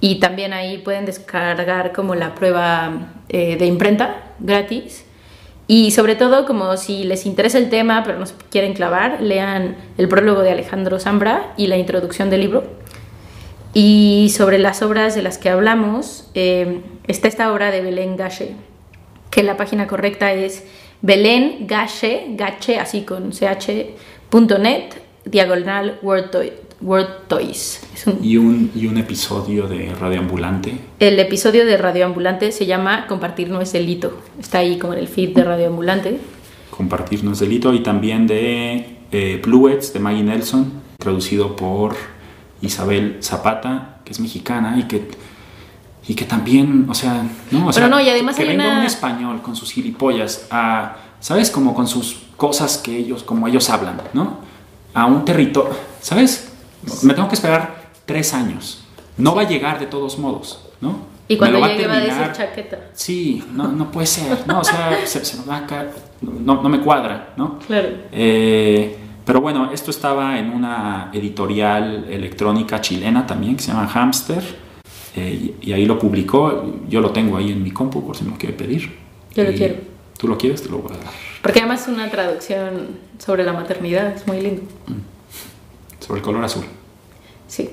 [0.00, 5.04] y también ahí pueden descargar como la prueba eh, de imprenta gratis.
[5.68, 9.76] Y sobre todo, como si les interesa el tema pero no se quieren clavar, lean
[9.98, 12.64] el prólogo de Alejandro Zambra y la introducción del libro.
[13.72, 18.54] Y sobre las obras de las que hablamos, eh, está esta obra de Belén Gache,
[19.30, 20.64] que la página correcta es
[21.02, 24.84] Belén Gache, Gache así con ch.net,
[25.24, 27.80] diagonal Word, Toys.
[28.22, 30.74] ¿Y, un, ¿Y un episodio de Radioambulante?
[30.98, 34.18] El episodio de Radioambulante se llama Compartir no es delito.
[34.40, 36.18] Está ahí como en el feed de Radioambulante.
[36.70, 37.72] Compartir no es delito.
[37.74, 41.94] Y también de eh, Bluets de Maggie Nelson, traducido por
[42.62, 45.10] Isabel Zapata, que es mexicana y que,
[46.08, 48.80] y que también, o sea, no, o sea, no, y además que hay venga una-
[48.80, 51.50] un español con sus gilipollas a, ¿sabes?
[51.50, 54.38] Como con sus cosas que ellos, como ellos hablan, ¿no?
[54.94, 56.52] A un territorio, ¿sabes?
[57.02, 58.84] Me tengo que esperar tres años.
[59.16, 61.10] No va a llegar de todos modos, ¿no?
[61.28, 62.78] Y cuando Me lo llegue va a decir terminar- chaqueta.
[62.94, 65.92] Sí, no, no puede ser, no, o sea, se, se me va a caer,
[66.22, 67.58] no, no me cuadra, ¿no?
[67.60, 67.88] Claro.
[68.10, 68.98] Eh,
[69.30, 74.42] pero bueno, esto estaba en una editorial electrónica chilena también que se llama Hamster.
[75.14, 76.80] eh, y, y ahí lo publicó.
[76.88, 78.92] Yo lo tengo ahí en mi compu por si me lo quiere pedir.
[79.32, 79.76] Yo lo Y quiero.
[80.18, 80.62] ¿Tú lo quieres?
[80.64, 81.12] Te lo voy a dar.
[81.42, 82.88] Porque además es una traducción
[83.24, 84.62] sobre la maternidad, es muy lindo.
[86.00, 86.64] Sobre el color azul.
[87.46, 87.70] Sí,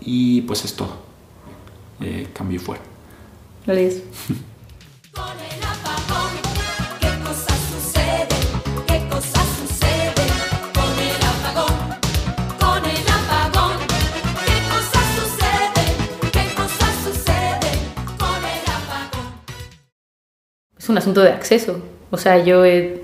[0.00, 0.96] Y pues es todo.
[2.00, 2.82] Eh, cambio y fuera.
[3.66, 3.74] lo
[20.92, 21.80] un asunto de acceso.
[22.10, 23.02] O sea, yo, he-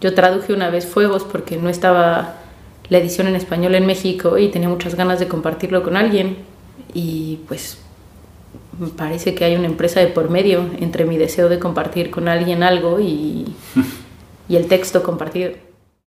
[0.00, 2.34] yo traduje una vez Fuegos porque no estaba
[2.88, 6.38] la edición en español en México y tenía muchas ganas de compartirlo con alguien.
[6.94, 7.78] Y pues
[8.96, 12.62] parece que hay una empresa de por medio entre mi deseo de compartir con alguien
[12.62, 13.46] algo y,
[14.48, 15.52] y el texto compartido.